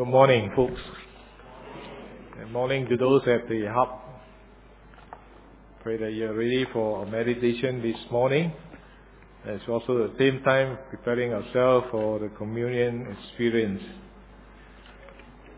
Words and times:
Good 0.00 0.08
morning, 0.08 0.50
folks. 0.56 0.80
Good 2.38 2.50
morning 2.50 2.88
to 2.88 2.96
those 2.96 3.20
at 3.26 3.46
the 3.50 3.66
hub. 3.66 4.00
Pray 5.82 5.98
that 5.98 6.14
you're 6.14 6.32
ready 6.32 6.66
for 6.72 7.00
our 7.00 7.04
meditation 7.04 7.82
this 7.82 7.98
morning. 8.10 8.50
It's 9.44 9.62
also 9.68 10.08
the 10.08 10.14
same 10.18 10.42
time 10.42 10.78
preparing 10.88 11.34
ourselves 11.34 11.88
for 11.90 12.18
the 12.18 12.28
communion 12.28 13.14
experience. 13.14 13.82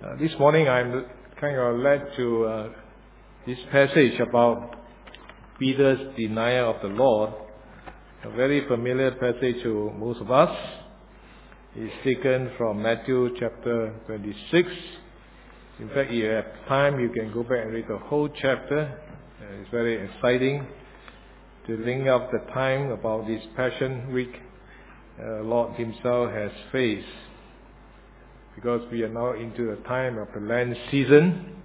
Uh, 0.04 0.16
this 0.16 0.32
morning 0.40 0.68
I'm 0.68 1.04
kind 1.40 1.56
of 1.56 1.76
led 1.76 2.08
to 2.16 2.44
uh, 2.44 2.68
this 3.46 3.58
passage 3.70 4.18
about 4.18 4.74
Peter's 5.60 6.16
denial 6.16 6.74
of 6.74 6.82
the 6.82 6.88
Lord, 6.88 7.30
a 8.24 8.30
very 8.30 8.66
familiar 8.66 9.12
passage 9.12 9.62
to 9.62 9.92
most 9.96 10.20
of 10.20 10.32
us. 10.32 10.81
It's 11.74 11.94
taken 12.04 12.50
from 12.58 12.82
Matthew 12.82 13.30
chapter 13.40 13.94
26. 14.04 14.68
In 15.80 15.88
fact, 15.88 16.10
if 16.10 16.12
you 16.12 16.26
have 16.26 16.44
time, 16.68 17.00
you 17.00 17.08
can 17.08 17.32
go 17.32 17.42
back 17.42 17.64
and 17.64 17.72
read 17.72 17.86
the 17.88 17.96
whole 17.96 18.28
chapter. 18.28 19.00
Uh, 19.40 19.54
it's 19.58 19.70
very 19.70 20.06
exciting 20.06 20.66
to 21.66 21.76
link 21.78 22.08
up 22.08 22.30
the 22.30 22.40
time 22.52 22.90
about 22.90 23.26
this 23.26 23.42
Passion 23.56 24.12
Week 24.12 24.34
uh, 25.18 25.44
Lord 25.44 25.74
Himself 25.76 26.30
has 26.32 26.50
faced. 26.72 27.08
Because 28.54 28.82
we 28.92 29.02
are 29.04 29.08
now 29.08 29.32
into 29.32 29.74
the 29.74 29.82
time 29.88 30.18
of 30.18 30.28
the 30.34 30.40
Lent 30.40 30.76
season, 30.90 31.56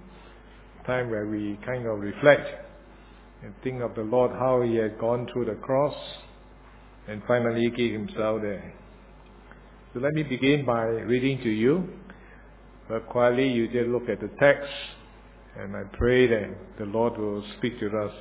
time 0.86 1.10
where 1.10 1.26
we 1.26 1.58
kind 1.66 1.86
of 1.86 1.98
reflect 1.98 2.48
and 3.42 3.52
think 3.62 3.82
of 3.82 3.94
the 3.94 4.04
Lord, 4.04 4.30
how 4.30 4.62
He 4.62 4.76
had 4.76 4.98
gone 4.98 5.28
through 5.30 5.44
the 5.44 5.56
cross 5.56 5.94
and 7.06 7.20
finally 7.28 7.68
gave 7.68 7.92
Himself 7.92 8.40
there. 8.40 8.77
So 9.94 10.00
let 10.00 10.12
me 10.12 10.22
begin 10.22 10.66
by 10.66 10.82
reading 10.82 11.40
to 11.42 11.48
you. 11.48 11.88
But 12.90 13.08
quietly 13.08 13.48
you 13.48 13.68
just 13.68 13.88
look 13.88 14.06
at 14.10 14.20
the 14.20 14.28
text 14.38 14.68
and 15.56 15.74
I 15.74 15.84
pray 15.96 16.26
that 16.26 16.78
the 16.78 16.84
Lord 16.84 17.16
will 17.16 17.42
speak 17.56 17.80
to 17.80 17.86
us 17.86 18.12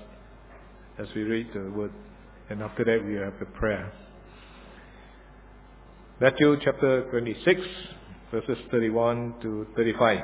as 0.98 1.08
we 1.14 1.24
read 1.24 1.48
the 1.54 1.70
word. 1.72 1.92
And 2.50 2.62
after 2.62 2.86
that 2.86 3.06
we 3.06 3.16
have 3.16 3.34
the 3.40 3.48
prayer. 3.48 3.92
Matthew 6.22 6.56
chapter 6.64 7.10
26 7.12 7.60
verses 8.32 8.58
31 8.72 9.36
to 9.42 9.68
35. 9.76 10.20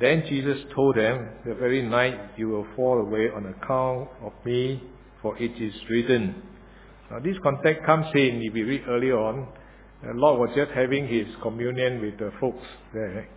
Then 0.00 0.22
Jesus 0.28 0.58
told 0.72 0.96
them, 0.96 1.30
The 1.44 1.54
very 1.54 1.82
night 1.82 2.38
you 2.38 2.48
will 2.48 2.66
fall 2.76 3.00
away 3.00 3.28
on 3.34 3.46
account 3.46 4.08
of 4.22 4.32
me, 4.44 4.84
for 5.20 5.36
it 5.36 5.60
is 5.60 5.74
written. 5.90 6.42
Now 7.10 7.18
this 7.18 7.36
context 7.42 7.84
comes 7.84 8.06
in, 8.14 8.40
if 8.40 8.54
we 8.54 8.62
read 8.62 8.82
earlier 8.88 9.18
on, 9.18 9.48
the 10.06 10.12
Lord 10.12 10.38
was 10.40 10.56
just 10.56 10.72
having 10.72 11.08
his 11.08 11.26
communion 11.40 12.00
with 12.00 12.18
the 12.18 12.30
folks 12.40 12.66
there 12.92 13.28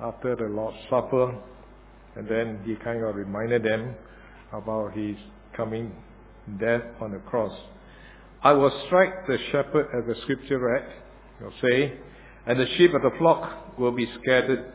after 0.00 0.34
the 0.36 0.44
Lord's 0.44 0.78
Supper, 0.88 1.34
and 2.16 2.28
then 2.28 2.60
he 2.64 2.74
kind 2.76 3.04
of 3.04 3.14
reminded 3.14 3.62
them 3.62 3.94
about 4.52 4.94
his 4.96 5.16
coming 5.56 5.92
death 6.58 6.82
on 7.00 7.12
the 7.12 7.18
cross. 7.18 7.52
I 8.42 8.52
will 8.52 8.72
strike 8.86 9.26
the 9.26 9.38
shepherd, 9.50 9.88
as 9.96 10.06
the 10.06 10.20
scripture 10.22 10.58
read, 10.58 10.84
you'll 11.40 11.52
say, 11.62 11.92
and 12.46 12.58
the 12.58 12.66
sheep 12.76 12.92
of 12.94 13.02
the 13.02 13.16
flock 13.18 13.78
will 13.78 13.92
be 13.92 14.10
scattered. 14.20 14.72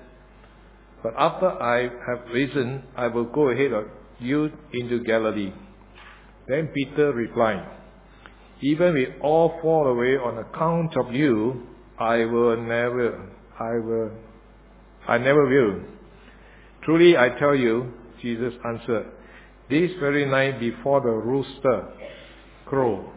But 1.03 1.13
after 1.17 1.49
I 1.49 1.89
have 2.07 2.31
risen, 2.33 2.83
I 2.95 3.07
will 3.07 3.25
go 3.25 3.49
ahead 3.49 3.73
of 3.73 3.85
you 4.19 4.51
into 4.73 5.03
Galilee. 5.03 5.51
Then 6.47 6.67
Peter 6.67 7.11
replied, 7.11 7.67
even 8.61 8.93
we 8.93 9.07
all 9.21 9.59
fall 9.61 9.87
away 9.87 10.17
on 10.17 10.39
account 10.39 10.95
of 10.97 11.13
you, 11.13 11.61
I 11.99 12.25
will 12.25 12.57
never, 12.57 13.29
I 13.59 13.73
will, 13.79 14.11
I 15.07 15.17
never 15.17 15.45
will. 15.47 15.81
Truly 16.83 17.17
I 17.17 17.29
tell 17.37 17.55
you, 17.55 17.93
Jesus 18.21 18.53
answered, 18.65 19.11
this 19.69 19.91
very 19.99 20.25
night 20.25 20.59
before 20.59 21.01
the 21.01 21.09
rooster 21.09 21.89
crow, 22.65 23.11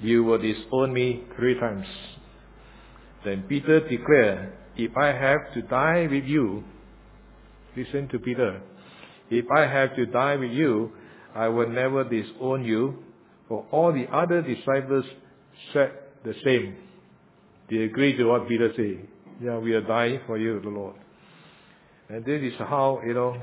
you 0.00 0.24
will 0.24 0.38
disown 0.38 0.92
me 0.92 1.24
three 1.36 1.58
times. 1.58 1.86
Then 3.24 3.44
Peter 3.48 3.88
declared, 3.88 4.52
if 4.76 4.96
I 4.96 5.06
have 5.06 5.52
to 5.54 5.62
die 5.62 6.06
with 6.10 6.24
you, 6.24 6.64
listen 7.76 8.08
to 8.08 8.18
Peter, 8.18 8.60
if 9.30 9.44
I 9.56 9.60
have 9.60 9.94
to 9.96 10.06
die 10.06 10.36
with 10.36 10.50
you, 10.50 10.92
I 11.34 11.48
will 11.48 11.68
never 11.68 12.04
disown 12.04 12.64
you 12.64 13.04
for 13.50 13.66
all 13.72 13.92
the 13.92 14.06
other 14.14 14.42
disciples 14.42 15.04
said 15.72 15.90
the 16.24 16.34
same. 16.44 16.76
They 17.68 17.78
agreed 17.78 18.16
to 18.18 18.24
what 18.26 18.46
Peter 18.46 18.70
said. 18.76 19.08
Yeah, 19.42 19.58
we 19.58 19.72
are 19.72 19.80
dying 19.80 20.20
for 20.24 20.38
you, 20.38 20.60
the 20.60 20.68
Lord. 20.68 20.94
And 22.08 22.24
this 22.24 22.40
is 22.42 22.52
how, 22.60 23.00
you 23.04 23.12
know, 23.12 23.42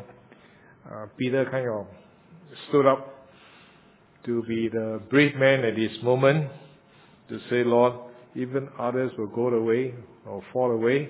uh, 0.89 1.07
Peter 1.17 1.45
kind 1.51 1.67
of 1.67 1.87
stood 2.69 2.85
up 2.85 3.27
to 4.23 4.43
be 4.43 4.69
the 4.69 5.01
brave 5.09 5.35
man 5.35 5.65
at 5.65 5.75
this 5.75 5.91
moment 6.01 6.51
to 7.27 7.39
say, 7.49 7.65
Lord, 7.65 7.93
even 8.33 8.69
others 8.79 9.11
will 9.17 9.27
go 9.27 9.49
away 9.49 9.93
or 10.25 10.41
fall 10.53 10.71
away. 10.71 11.09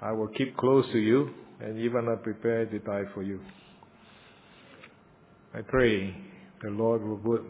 I 0.00 0.10
will 0.10 0.28
keep 0.28 0.56
close 0.56 0.86
to 0.90 0.98
you 0.98 1.30
and 1.60 1.78
even 1.78 2.08
I 2.08 2.16
prepare 2.16 2.66
to 2.66 2.78
die 2.80 3.04
for 3.14 3.22
you. 3.22 3.38
I 5.54 5.60
pray 5.60 6.16
the 6.62 6.70
Lord 6.70 7.04
will 7.04 7.18
put 7.18 7.44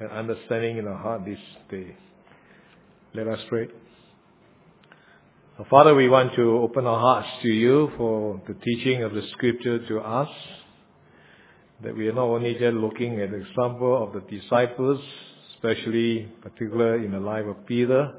an 0.00 0.06
understanding 0.06 0.78
in 0.78 0.88
our 0.88 0.96
heart 0.96 1.26
this 1.26 1.38
day. 1.70 1.94
Let 3.12 3.28
us 3.28 3.40
pray. 3.50 3.68
Father, 5.68 5.94
we 5.94 6.08
want 6.08 6.34
to 6.36 6.58
open 6.58 6.86
our 6.86 6.98
hearts 6.98 7.28
to 7.42 7.48
you 7.48 7.92
for 7.98 8.40
the 8.48 8.54
teaching 8.54 9.02
of 9.02 9.12
the 9.12 9.20
scripture 9.32 9.86
to 9.88 10.00
us. 10.00 10.28
That 11.82 11.94
we 11.94 12.08
are 12.08 12.14
not 12.14 12.24
only 12.24 12.54
just 12.54 12.76
looking 12.76 13.20
at 13.20 13.30
the 13.30 13.38
example 13.38 14.02
of 14.02 14.14
the 14.14 14.22
disciples, 14.38 15.02
especially 15.54 16.32
particular 16.40 16.96
in 17.04 17.12
the 17.12 17.20
life 17.20 17.44
of 17.44 17.66
Peter, 17.66 18.14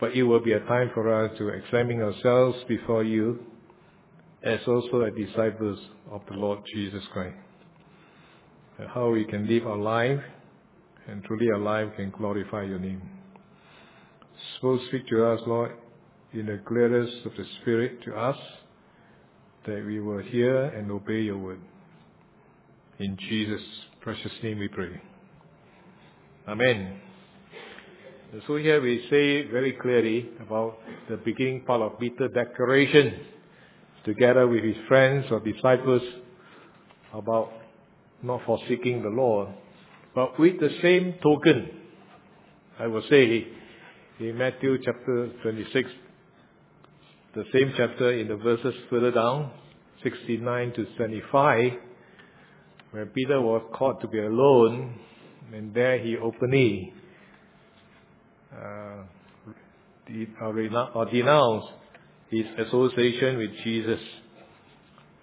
but 0.00 0.12
it 0.14 0.22
will 0.22 0.40
be 0.40 0.52
a 0.52 0.60
time 0.60 0.90
for 0.94 1.12
us 1.12 1.36
to 1.36 1.48
examine 1.48 2.00
ourselves 2.00 2.56
before 2.66 3.04
you 3.04 3.40
as 4.42 4.60
also 4.66 5.02
as 5.02 5.12
disciples 5.14 5.78
of 6.10 6.22
the 6.30 6.34
Lord 6.34 6.60
Jesus 6.74 7.04
Christ 7.12 7.36
how 8.88 9.10
we 9.10 9.24
can 9.24 9.46
live 9.46 9.66
our 9.66 9.76
life, 9.76 10.20
and 11.08 11.22
truly 11.24 11.48
our 11.50 11.58
life 11.58 11.88
can 11.96 12.10
glorify 12.10 12.62
your 12.62 12.78
name. 12.78 13.02
So 14.60 14.78
speak 14.88 15.08
to 15.08 15.24
us, 15.26 15.40
Lord, 15.46 15.72
in 16.32 16.46
the 16.46 16.60
clearest 16.66 17.26
of 17.26 17.32
the 17.36 17.44
Spirit 17.60 18.02
to 18.04 18.14
us, 18.14 18.36
that 19.66 19.84
we 19.86 20.00
will 20.00 20.22
hear 20.22 20.64
and 20.64 20.90
obey 20.90 21.22
your 21.22 21.38
word. 21.38 21.60
In 22.98 23.16
Jesus' 23.28 23.62
precious 24.00 24.32
name 24.42 24.58
we 24.58 24.68
pray. 24.68 25.00
Amen. 26.48 27.00
So 28.46 28.56
here 28.56 28.80
we 28.80 29.06
say 29.10 29.46
very 29.50 29.72
clearly 29.72 30.30
about 30.40 30.78
the 31.08 31.18
beginning 31.18 31.64
part 31.64 31.82
of 31.82 31.98
Peter's 32.00 32.32
declaration, 32.34 33.20
together 34.04 34.48
with 34.48 34.64
his 34.64 34.76
friends 34.88 35.26
or 35.30 35.40
disciples, 35.40 36.02
about 37.12 37.52
not 38.22 38.40
forsaking 38.46 39.02
the 39.02 39.08
Lord. 39.08 39.48
But 40.14 40.38
with 40.38 40.60
the 40.60 40.70
same 40.80 41.14
token, 41.22 41.70
I 42.78 42.86
will 42.86 43.02
say 43.08 43.46
in 44.20 44.38
Matthew 44.38 44.78
chapter 44.84 45.30
26, 45.42 45.90
the 47.34 47.44
same 47.52 47.72
chapter 47.76 48.12
in 48.12 48.28
the 48.28 48.36
verses 48.36 48.74
further 48.90 49.10
down, 49.10 49.50
69 50.02 50.72
to 50.74 50.86
75, 50.98 51.72
where 52.90 53.06
Peter 53.06 53.40
was 53.40 53.62
caught 53.74 54.00
to 54.02 54.08
be 54.08 54.18
alone, 54.18 54.98
and 55.52 55.74
there 55.74 55.98
he 55.98 56.16
openly 56.16 56.92
uh, 58.54 59.04
or 60.94 61.06
denounced 61.10 61.68
his 62.30 62.44
association 62.66 63.38
with 63.38 63.50
Jesus 63.64 64.00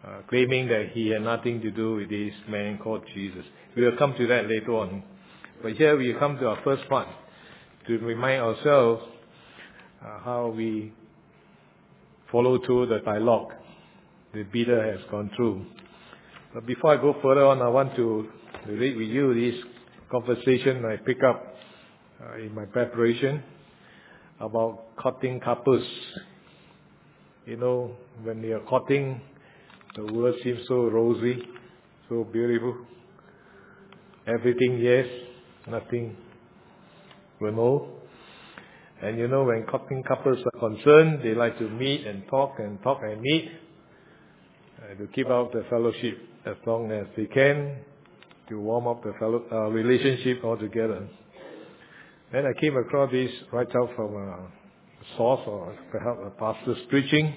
uh, 0.05 0.21
claiming 0.29 0.67
that 0.67 0.89
he 0.93 1.09
had 1.09 1.21
nothing 1.21 1.61
to 1.61 1.71
do 1.71 1.95
with 1.95 2.09
this 2.09 2.33
man 2.47 2.77
called 2.77 3.03
Jesus. 3.13 3.43
We 3.75 3.83
will 3.83 3.97
come 3.97 4.15
to 4.17 4.27
that 4.27 4.47
later 4.47 4.71
on. 4.71 5.03
But 5.61 5.73
here 5.73 5.97
we 5.97 6.13
come 6.17 6.37
to 6.37 6.47
our 6.47 6.59
first 6.63 6.87
part 6.87 7.07
to 7.87 7.97
remind 7.99 8.41
ourselves 8.41 9.03
uh, 10.01 10.19
how 10.23 10.53
we 10.55 10.93
follow 12.31 12.63
through 12.65 12.87
the 12.87 12.99
dialogue 12.99 13.51
that 14.33 14.51
Peter 14.51 14.91
has 14.91 15.01
gone 15.09 15.31
through. 15.35 15.65
But 16.53 16.65
before 16.65 16.97
I 16.97 17.01
go 17.01 17.15
further 17.21 17.45
on, 17.45 17.61
I 17.61 17.67
want 17.67 17.95
to 17.95 18.29
read 18.67 18.95
with 18.95 19.09
you 19.09 19.33
this 19.33 19.61
conversation 20.11 20.85
I 20.85 20.97
pick 20.97 21.23
up 21.23 21.55
uh, 22.21 22.37
in 22.37 22.53
my 22.53 22.65
preparation 22.65 23.43
about 24.39 24.95
courting 24.97 25.39
couples. 25.39 25.85
You 27.45 27.57
know, 27.57 27.95
when 28.23 28.41
they 28.41 28.51
are 28.51 28.61
courting, 28.61 29.21
the 30.07 30.13
world 30.13 30.35
seems 30.43 30.59
so 30.67 30.87
rosy, 30.87 31.41
so 32.07 32.23
beautiful. 32.23 32.75
Everything 34.27 34.79
yes, 34.79 35.05
nothing 35.67 36.15
well 37.41 37.51
know. 37.51 37.87
And 39.01 39.17
you 39.17 39.27
know, 39.27 39.43
when 39.45 39.65
coupling 39.69 40.03
couples 40.03 40.39
are 40.45 40.59
concerned, 40.59 41.21
they 41.23 41.33
like 41.33 41.57
to 41.59 41.69
meet 41.69 42.05
and 42.05 42.23
talk 42.29 42.55
and 42.59 42.81
talk 42.83 42.99
and 43.03 43.21
meet 43.21 43.49
uh, 44.81 44.95
to 44.95 45.07
keep 45.07 45.29
up 45.29 45.51
the 45.51 45.65
fellowship 45.69 46.17
as 46.45 46.55
long 46.65 46.91
as 46.91 47.05
they 47.15 47.25
can 47.25 47.77
to 48.49 48.59
warm 48.59 48.87
up 48.87 49.03
the 49.03 49.13
fellow, 49.19 49.43
uh, 49.51 49.69
relationship 49.69 50.43
altogether. 50.43 51.07
Then 52.31 52.45
I 52.45 52.59
came 52.59 52.75
across 52.77 53.11
this 53.11 53.31
right 53.51 53.67
out 53.75 53.89
from 53.95 54.15
a 54.15 54.47
source 55.17 55.41
or 55.47 55.77
perhaps 55.91 56.19
a 56.25 56.29
pastor's 56.31 56.77
preaching, 56.89 57.33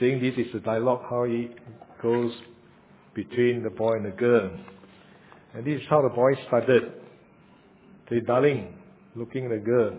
saying 0.00 0.20
this 0.20 0.46
is 0.46 0.52
the 0.52 0.60
dialogue 0.60 1.02
how 1.08 1.24
it 1.24 1.50
goes 2.02 2.32
between 3.14 3.62
the 3.62 3.70
boy 3.70 3.94
and 3.94 4.06
the 4.06 4.16
girl. 4.16 4.50
And 5.54 5.66
this 5.66 5.80
is 5.80 5.86
how 5.88 6.02
the 6.02 6.14
boy 6.14 6.34
started. 6.46 6.92
Say, 8.10 8.20
darling, 8.26 8.74
looking 9.14 9.44
at 9.44 9.50
the 9.50 9.58
girl. 9.58 9.98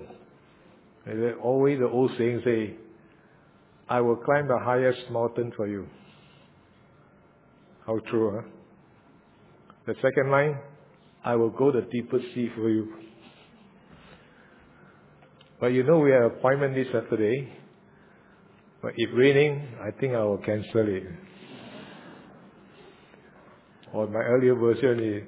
And 1.05 1.35
always 1.41 1.79
the 1.79 1.87
old 1.87 2.11
saying 2.17 2.41
say, 2.45 2.75
I 3.89 4.01
will 4.01 4.17
climb 4.17 4.47
the 4.47 4.59
highest 4.59 5.09
mountain 5.09 5.51
for 5.55 5.67
you. 5.67 5.87
How 7.85 7.99
true, 8.09 8.35
huh? 8.35 8.49
The 9.85 9.95
second 10.01 10.29
line, 10.29 10.59
I 11.23 11.35
will 11.35 11.49
go 11.49 11.71
the 11.71 11.87
deepest 11.91 12.25
sea 12.35 12.49
for 12.55 12.69
you. 12.69 12.93
But 15.59 15.67
you 15.67 15.83
know 15.83 15.99
we 15.99 16.11
have 16.11 16.23
an 16.23 16.31
appointment 16.37 16.75
this 16.75 16.87
Saturday. 16.91 17.51
But 18.87 18.93
if 18.95 19.09
raining, 19.13 19.67
I 19.81 19.91
think 19.99 20.13
I 20.13 20.23
will 20.23 20.37
cancel 20.37 20.87
it. 20.87 21.03
Or 23.91 24.07
my 24.07 24.21
earlier 24.21 24.55
version 24.55 25.03
is, 25.03 25.23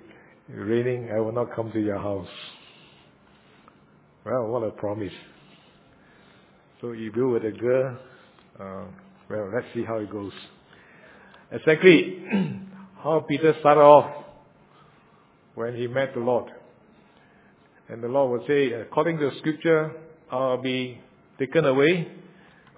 raining, 0.47 1.11
I 1.13 1.19
will 1.19 1.33
not 1.33 1.53
come 1.53 1.69
to 1.73 1.79
your 1.81 1.97
house. 1.97 2.29
Well, 4.25 4.47
what 4.47 4.63
a 4.63 4.71
promise. 4.71 5.11
So 6.79 6.91
if 6.91 7.13
you 7.13 7.31
with 7.31 7.43
a 7.43 7.51
girl, 7.51 7.99
uh, 8.57 8.83
well, 9.29 9.51
let's 9.53 9.67
see 9.73 9.83
how 9.83 9.97
it 9.97 10.09
goes. 10.09 10.31
Exactly 11.51 12.23
how 13.03 13.25
Peter 13.27 13.53
started 13.59 13.81
off 13.81 14.23
when 15.55 15.75
he 15.75 15.85
met 15.85 16.13
the 16.13 16.21
Lord. 16.21 16.49
And 17.89 18.01
the 18.01 18.07
Lord 18.07 18.39
would 18.39 18.47
say, 18.47 18.71
according 18.71 19.17
to 19.17 19.31
the 19.31 19.37
scripture, 19.39 19.91
I'll 20.31 20.61
be 20.61 21.01
taken 21.37 21.65
away. 21.65 22.07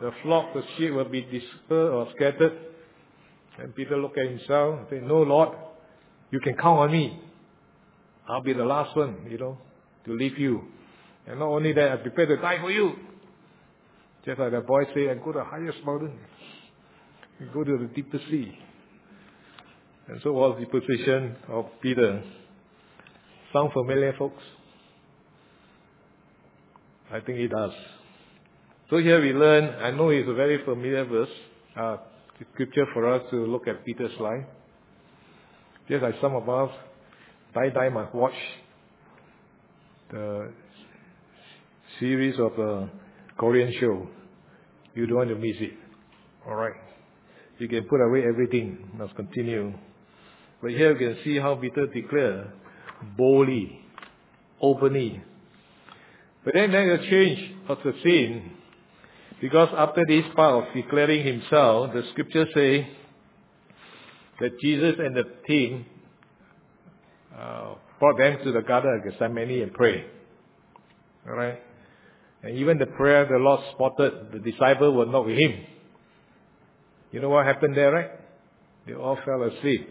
The 0.02 0.12
flock, 0.24 0.54
the 0.54 0.64
sheep 0.78 0.94
will 0.94 1.06
be 1.06 1.22
dispersed 1.22 1.70
or 1.70 2.08
scattered. 2.16 2.58
And 3.60 3.76
Peter 3.76 3.98
looked 3.98 4.18
at 4.18 4.28
himself 4.28 4.80
and 4.80 4.88
said, 4.90 5.04
No, 5.04 5.22
Lord, 5.22 5.50
you 6.32 6.40
can 6.40 6.56
count 6.56 6.80
on 6.80 6.92
me. 6.92 7.22
I'll 8.28 8.42
be 8.42 8.54
the 8.54 8.66
last 8.66 8.96
one, 8.96 9.28
you 9.30 9.38
know, 9.38 9.58
to 10.06 10.14
leave 10.14 10.40
you. 10.40 10.64
And 11.28 11.40
not 11.40 11.50
only 11.50 11.74
that, 11.74 11.92
I 11.92 11.96
prepare 11.98 12.26
to 12.26 12.38
die 12.38 12.60
for 12.60 12.72
you. 12.72 12.94
Just 14.26 14.40
like 14.40 14.52
the 14.52 14.62
boy 14.62 14.86
said, 14.94 15.10
I 15.10 15.14
go 15.16 15.32
to 15.32 15.40
the 15.40 15.44
highest 15.44 15.78
mountain. 15.86 16.18
I 17.40 17.54
go 17.54 17.64
to 17.64 17.78
the 17.78 17.90
deepest 17.94 18.24
sea. 18.26 18.58
And 20.08 20.20
so 20.24 20.32
was 20.34 20.60
the 20.60 20.66
position 20.66 21.36
of 21.48 21.66
Peter. 21.82 22.24
Sound 23.54 23.72
familiar, 23.74 24.14
folks? 24.18 24.42
I 27.12 27.20
think 27.20 27.40
it 27.40 27.50
does. 27.50 27.74
So 28.92 28.98
here 28.98 29.22
we 29.22 29.32
learn, 29.32 29.70
I 29.82 29.92
know 29.92 30.10
it's 30.10 30.28
a 30.28 30.34
very 30.34 30.66
familiar 30.66 31.06
verse, 31.06 31.30
uh, 31.80 31.96
scripture 32.54 32.86
for 32.94 33.08
us 33.10 33.22
to 33.32 33.38
look 33.46 33.66
at 33.66 33.86
Peter's 33.86 34.12
life. 34.20 34.44
Just 35.88 36.04
like 36.04 36.16
some 36.20 36.36
of 36.36 36.50
us, 36.50 36.70
die 37.56 37.70
die 37.70 37.88
must 37.88 38.14
watch 38.14 38.34
the 40.12 40.52
series 42.02 42.38
of 42.38 42.60
a 42.60 42.90
Korean 43.38 43.74
show. 43.80 44.10
You 44.94 45.08
don't 45.08 45.20
want 45.20 45.30
to 45.30 45.36
miss 45.36 45.56
it. 45.62 45.72
Alright. 46.46 46.76
You 47.60 47.70
can 47.70 47.86
put 47.86 48.02
away 48.02 48.24
everything. 48.28 48.92
Must 48.98 49.16
continue. 49.16 49.74
But 50.62 50.72
here 50.72 50.92
you 50.92 50.98
can 50.98 51.24
see 51.24 51.38
how 51.38 51.56
Peter 51.56 51.88
declared 51.88 52.52
boldly, 53.18 53.86
openly. 54.62 55.24
But 56.44 56.56
then 56.56 56.74
there's 56.74 57.00
a 57.00 57.10
change 57.10 57.54
of 57.70 57.78
the 57.86 57.94
scene. 58.04 58.58
Because 59.42 59.70
after 59.76 60.06
this 60.08 60.24
part 60.36 60.64
of 60.64 60.74
declaring 60.74 61.26
himself, 61.26 61.92
the 61.94 62.04
scriptures 62.12 62.48
say 62.54 62.88
that 64.40 64.60
Jesus 64.60 64.96
and 65.00 65.16
the 65.16 65.24
team 65.48 65.86
uh, 67.36 67.74
brought 68.00 68.18
them 68.20 68.38
to 68.44 68.52
the 68.52 68.62
Garden 68.62 69.00
of 69.00 69.12
Gethsemane 69.12 69.64
and 69.64 69.74
pray. 69.74 70.06
Alright? 71.28 71.60
And 72.44 72.58
even 72.58 72.78
the 72.78 72.86
prayer 72.86 73.26
the 73.26 73.38
Lord 73.38 73.62
spotted, 73.74 74.32
the 74.32 74.40
disciple 74.40 74.94
were 74.94 75.06
not 75.06 75.26
with 75.26 75.38
him. 75.38 75.66
You 77.12 77.20
know 77.20 77.30
what 77.30 77.46
happened 77.46 77.76
there, 77.76 77.92
right? 77.92 78.12
They 78.86 78.94
all 78.94 79.18
fell 79.26 79.44
asleep. 79.44 79.90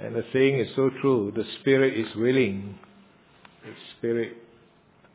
And 0.00 0.14
the 0.14 0.24
saying 0.32 0.58
is 0.58 0.68
so 0.74 0.90
true. 1.00 1.32
The 1.34 1.44
spirit 1.60 1.94
is 1.98 2.14
willing. 2.16 2.78
The 3.64 3.72
spirit 3.96 4.36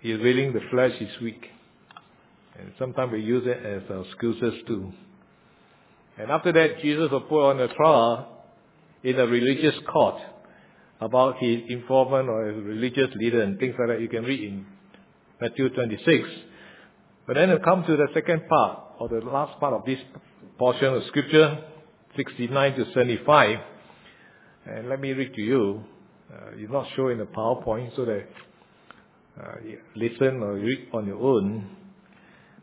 is 0.02 0.20
willing, 0.22 0.54
the 0.54 0.62
flesh 0.72 0.94
is 1.02 1.10
weak. 1.22 1.46
And 2.60 2.72
sometimes 2.80 3.12
we 3.12 3.22
use 3.22 3.44
it 3.46 3.66
as 3.66 4.06
excuses 4.08 4.54
too. 4.66 4.92
And 6.18 6.32
after 6.32 6.52
that, 6.52 6.82
Jesus 6.82 7.12
was 7.12 7.24
put 7.30 7.50
on 7.52 7.60
a 7.60 7.68
trial 7.74 8.44
in 9.04 9.20
a 9.20 9.28
religious 9.28 9.76
court 9.92 10.16
about 11.00 11.38
his 11.38 11.62
informant 11.70 12.28
or 12.28 12.48
his 12.48 12.64
religious 12.64 13.10
leader 13.16 13.42
and 13.44 13.60
things 13.60 13.76
like 13.78 13.90
that. 13.90 14.02
You 14.02 14.10
can 14.10 14.24
read 14.24 14.44
in 14.44 14.66
Matthew 15.40 15.70
26. 15.70 16.30
But 17.28 17.36
then 17.36 17.50
it 17.52 17.64
comes 17.64 17.86
to 17.88 17.98
the 17.98 18.08
second 18.14 18.48
part, 18.48 18.80
or 19.00 19.10
the 19.10 19.20
last 19.20 19.60
part 19.60 19.74
of 19.74 19.86
this 19.86 20.00
portion 20.58 20.94
of 20.94 21.04
scripture, 21.08 21.60
69 22.16 22.76
to 22.76 22.86
75. 22.94 23.60
And 24.66 24.90
let 24.90 25.00
me 25.00 25.12
read 25.12 25.34
to 25.36 25.42
you. 25.42 25.84
Uh, 26.34 26.52
it's 26.56 26.72
not 26.72 26.88
shown 26.96 27.12
in 27.12 27.18
the 27.20 27.26
PowerPoint 27.26 27.96
so 27.96 28.06
that 28.06 28.28
uh, 29.40 29.56
listen 29.96 30.42
or 30.42 30.56
read 30.56 30.88
on 30.94 31.06
your 31.06 31.18
own. 31.18 31.70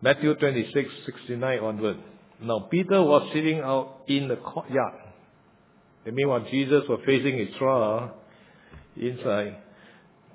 Matthew 0.05 0.35
26, 0.35 0.91
69 1.07 1.61
onward. 1.61 1.97
Now 2.43 2.69
Peter 2.71 3.03
was 3.03 3.27
sitting 3.33 3.61
out 3.61 4.03
in 4.07 4.29
the 4.29 4.37
courtyard. 4.37 5.01
That 6.05 6.13
means 6.13 6.29
while 6.29 6.45
Jesus 6.51 6.83
was 6.87 7.01
facing 7.07 7.39
his 7.39 7.49
trial 7.57 8.13
inside, 8.99 9.57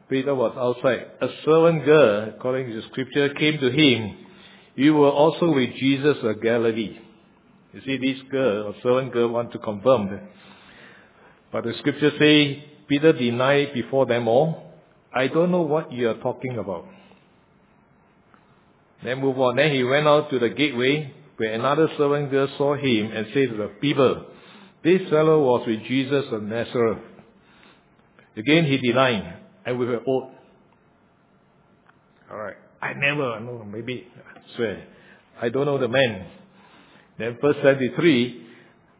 Peter 0.10 0.33
was 0.33 0.56
outside. 0.57 1.12
A 1.21 1.27
servant 1.45 1.86
girl, 1.86 2.33
according 2.36 2.69
to 2.69 2.81
the 2.81 2.88
scripture, 2.88 3.30
came 3.36 3.60
to 3.60 3.69
him. 3.69 4.18
You 4.74 4.95
were 4.95 5.12
also 5.12 5.51
with 5.54 5.69
Jesus 5.75 6.18
of 6.23 6.42
Galilee. 6.42 6.97
You 7.71 7.81
see, 7.85 7.97
this 7.97 8.23
girl, 8.31 8.69
a 8.69 8.81
servant 8.81 9.14
girl, 9.14 9.30
want 9.30 9.52
to 9.52 9.59
confirm. 9.59 10.19
But 11.52 11.66
the 11.66 11.73
scripture 11.78 12.09
say, 12.18 12.66
Peter 12.88 13.14
denied 13.14 13.76
before 13.76 14.07
them 14.07 14.28
all, 14.28 14.73
I 15.14 15.28
don't 15.28 15.52
know 15.52 15.61
what 15.61 15.92
you 15.92 16.09
are 16.09 16.18
talking 16.18 16.57
about. 16.57 16.85
Then 19.04 19.22
move 19.22 19.40
on. 19.40 19.56
Then 19.56 19.72
he 19.72 19.84
went 19.84 20.08
out 20.08 20.30
to 20.30 20.40
the 20.40 20.50
gateway 20.50 21.14
where 21.38 21.54
another 21.54 21.88
servant 21.98 22.32
girl 22.32 22.48
saw 22.58 22.76
him 22.76 23.12
and 23.14 23.28
said 23.34 23.50
to 23.50 23.58
the 23.58 23.72
people, 23.80 24.26
This 24.84 25.02
fellow 25.10 25.42
was 25.42 25.68
with 25.68 25.84
Jesus 25.84 26.26
of 26.32 26.44
Nazareth. 26.44 27.00
Again 28.36 28.66
he 28.66 28.78
denied, 28.78 29.38
and 29.66 29.80
with 29.80 29.90
an 29.90 30.02
oath. 30.08 30.32
Alright. 32.32 32.58
I 32.82 32.94
never, 32.94 33.40
no, 33.40 33.66
maybe, 33.66 34.08
I 34.16 34.56
swear. 34.56 34.88
I 35.42 35.50
don't 35.50 35.66
know 35.66 35.78
the 35.78 35.88
man. 35.88 36.28
Then 37.18 37.38
verse 37.42 37.58
73, 37.62 38.48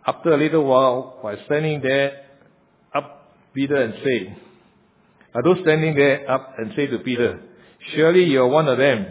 after 0.06 0.34
a 0.34 0.38
little 0.38 0.65
while, 0.65 1.18
while 1.22 1.38
standing 1.46 1.82
there, 1.82 2.25
up 2.94 3.34
Peter 3.53 3.75
and 3.75 3.94
said, 4.03 4.38
are 5.34 5.44
those 5.44 5.60
standing 5.62 5.96
there 5.96 6.29
up 6.29 6.56
and 6.58 6.74
say 6.75 6.88
to 6.88 7.00
Peter, 7.00 7.39
surely 7.94 8.24
you're 8.25 8.48
one 8.48 8.68
of 8.68 8.77
them. 8.77 9.06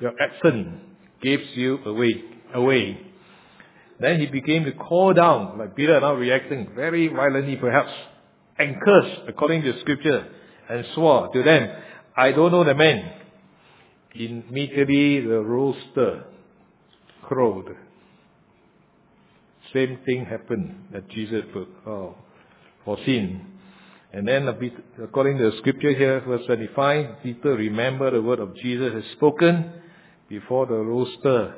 Your 0.00 0.12
accent 0.20 0.80
gives 1.22 1.44
you 1.54 1.78
away, 1.84 2.22
away. 2.54 3.00
Then 4.00 4.20
he 4.20 4.26
began 4.26 4.64
to 4.64 4.72
call 4.72 5.12
down, 5.12 5.58
like 5.58 5.74
Peter 5.74 6.00
now 6.00 6.14
reacting 6.14 6.68
very 6.74 7.08
violently 7.08 7.56
perhaps, 7.56 7.90
and 8.58 8.76
cursed 8.80 9.22
according 9.28 9.62
to 9.62 9.80
scripture, 9.80 10.28
and 10.68 10.84
swore 10.94 11.32
to 11.32 11.42
them, 11.42 11.68
I 12.16 12.32
don't 12.32 12.52
know 12.52 12.64
the 12.64 12.74
man. 12.74 13.12
Immediately 14.14 15.20
the 15.20 15.40
rooster 15.40 16.24
crowed. 17.22 17.76
Same 19.72 19.98
thing 20.06 20.24
happened 20.24 20.86
that 20.92 21.08
Jesus 21.10 21.44
oh, 21.86 22.16
foreseen. 22.84 23.46
And 24.12 24.26
then 24.26 24.48
according 25.02 25.38
to 25.38 25.50
the 25.50 25.56
scripture 25.58 25.92
here, 25.92 26.20
verse 26.26 26.46
25, 26.46 27.22
Peter 27.22 27.52
remembered 27.52 28.14
the 28.14 28.22
word 28.22 28.38
of 28.38 28.56
Jesus 28.56 28.94
has 28.94 29.04
spoken, 29.12 29.70
before 30.28 30.66
the 30.66 30.74
rooster 30.74 31.54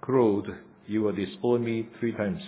crowed, 0.00 0.46
you 0.86 1.02
will 1.02 1.12
disown 1.12 1.64
me 1.64 1.88
three 1.98 2.12
times. 2.12 2.42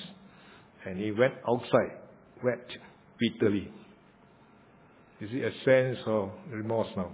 And 0.85 0.99
he 0.99 1.11
went 1.13 1.35
outside, 1.49 1.99
wept 2.43 2.77
bitterly. 3.19 3.71
You 5.21 5.29
see 5.29 5.41
a 5.41 5.53
sense 5.65 5.99
of 6.07 6.31
remorse 6.51 6.89
now. 6.97 7.13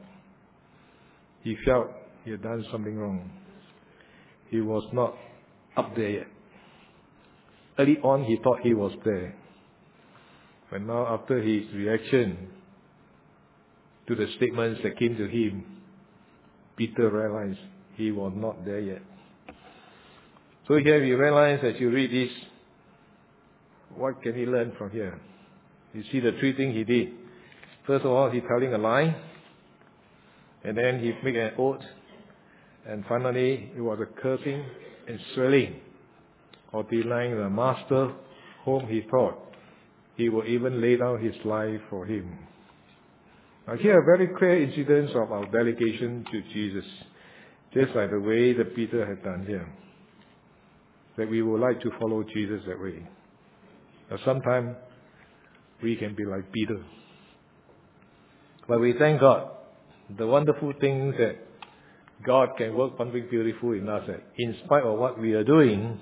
He 1.43 1.57
felt 1.65 1.89
he 2.25 2.33
had 2.33 2.43
done 2.43 2.65
something 2.73 2.97
wrong. 2.97 3.31
He 4.49 4.61
was 4.61 4.83
not 4.93 5.15
up 5.77 5.95
there 5.95 6.11
yet. 6.11 6.27
Early 7.79 7.99
on, 7.99 8.25
he 8.25 8.37
thought 8.43 8.61
he 8.63 8.75
was 8.75 8.93
there. 9.05 9.35
But 10.71 10.83
now, 10.83 11.07
after 11.07 11.41
his 11.41 11.73
reaction 11.73 12.49
to 14.07 14.15
the 14.15 14.27
statements 14.37 14.81
that 14.83 14.99
came 14.99 15.17
to 15.17 15.27
him, 15.27 15.65
Peter 16.77 17.11
realized 17.11 17.59
he 18.01 18.11
was 18.11 18.33
not 18.35 18.65
there 18.65 18.81
yet. 18.81 19.03
So 20.67 20.77
here 20.77 21.03
we 21.03 21.13
realize 21.13 21.61
as 21.63 21.79
you 21.79 21.91
read 21.91 22.11
this, 22.11 22.35
what 23.95 24.23
can 24.23 24.35
he 24.35 24.47
learn 24.47 24.73
from 24.79 24.91
here? 24.91 25.21
You 25.93 26.03
see 26.11 26.21
the 26.21 26.33
three 26.39 26.57
things 26.57 26.75
he 26.75 26.85
did. 26.85 27.09
First 27.87 28.05
of 28.05 28.13
all, 28.13 28.31
he 28.31 28.41
telling 28.41 28.73
a 28.73 28.79
lie, 28.79 29.15
and 30.65 30.79
then 30.79 31.01
he 31.01 31.13
make 31.25 31.35
an 31.35 31.51
oath, 31.59 31.83
and 32.87 33.05
finally 33.09 33.73
it 33.77 33.81
was 33.81 33.99
a 34.01 34.21
cursing 34.21 34.65
and 35.09 35.19
swearing, 35.35 35.81
or 36.73 36.85
denying 36.85 37.37
the 37.37 37.51
master 37.51 38.13
whom 38.65 38.87
he 38.87 39.03
thought 39.11 39.37
he 40.17 40.29
would 40.29 40.47
even 40.47 40.81
lay 40.81 40.97
down 40.97 41.23
his 41.23 41.35
life 41.45 41.81
for 41.91 42.07
him. 42.07 42.39
Now 43.67 43.77
here 43.77 43.99
are 43.99 44.05
very 44.05 44.29
clear 44.39 44.63
incidents 44.63 45.13
of 45.15 45.33
our 45.33 45.47
delegation 45.51 46.25
to 46.31 46.43
Jesus, 46.53 46.85
just 47.73 47.95
like 47.95 48.11
the 48.11 48.21
way 48.21 48.53
that 48.53 48.75
Peter 48.75 49.07
had 49.07 49.23
done 49.23 49.45
here. 49.47 49.69
That 51.17 51.31
we 51.31 51.43
would 51.43 51.61
like 51.61 51.81
to 51.83 51.91
follow 51.99 52.25
Jesus 52.25 52.63
that 52.67 52.81
way. 52.81 53.07
Now 54.11 54.19
sometimes 54.25 54.77
we 55.83 55.97
can 55.97 56.15
be 56.15 56.25
like 56.25 56.51
Peter. 56.53 56.83
But 58.69 58.81
we 58.81 58.95
thank 58.99 59.21
God, 59.21 59.51
the 60.17 60.27
wonderful 60.27 60.73
things 60.81 61.15
that 61.19 61.37
God 62.25 62.51
can 62.59 62.75
work 62.75 62.93
something 62.99 63.27
beautiful 63.31 63.73
in 63.73 63.89
us. 63.89 64.05
That 64.07 64.23
in 64.37 64.57
spite 64.65 64.85
of 64.85 64.99
what 64.99 65.19
we 65.19 65.33
are 65.33 65.45
doing, 65.45 65.99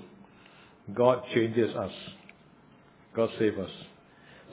God 0.93 1.23
changes 1.33 1.75
us. 1.75 1.91
God 3.15 3.29
save 3.39 3.57
us. 3.57 3.71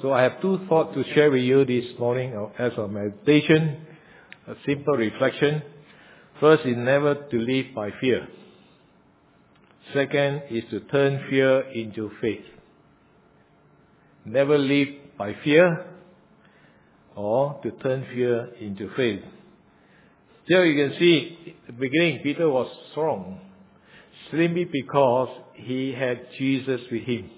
So 0.02 0.12
I 0.12 0.22
have 0.22 0.40
two 0.40 0.60
thoughts 0.68 0.94
to 0.94 1.04
share 1.14 1.30
with 1.30 1.42
you 1.42 1.64
this 1.64 1.84
morning 1.98 2.34
as 2.58 2.72
a 2.76 2.86
meditation, 2.86 3.86
a 4.46 4.54
simple 4.66 4.94
reflection. 4.94 5.62
First 6.40 6.66
is 6.66 6.76
never 6.76 7.14
to 7.14 7.38
live 7.38 7.66
by 7.74 7.90
fear. 8.00 8.28
Second 9.94 10.42
is 10.50 10.64
to 10.70 10.80
turn 10.80 11.24
fear 11.30 11.60
into 11.70 12.10
faith. 12.20 12.44
Never 14.24 14.58
live 14.58 14.88
by 15.16 15.34
fear 15.44 15.86
or 17.14 17.58
to 17.62 17.70
turn 17.82 18.06
fear 18.12 18.50
into 18.60 18.90
faith. 18.96 19.22
Here 20.46 20.64
you 20.64 20.88
can 20.88 20.98
see, 20.98 21.56
at 21.62 21.66
the 21.68 21.72
beginning, 21.72 22.20
Peter 22.22 22.48
was 22.48 22.70
strong 22.90 23.40
simply 24.30 24.64
because 24.64 25.28
he 25.54 25.92
had 25.92 26.26
Jesus 26.38 26.80
with 26.90 27.02
him. 27.02 27.30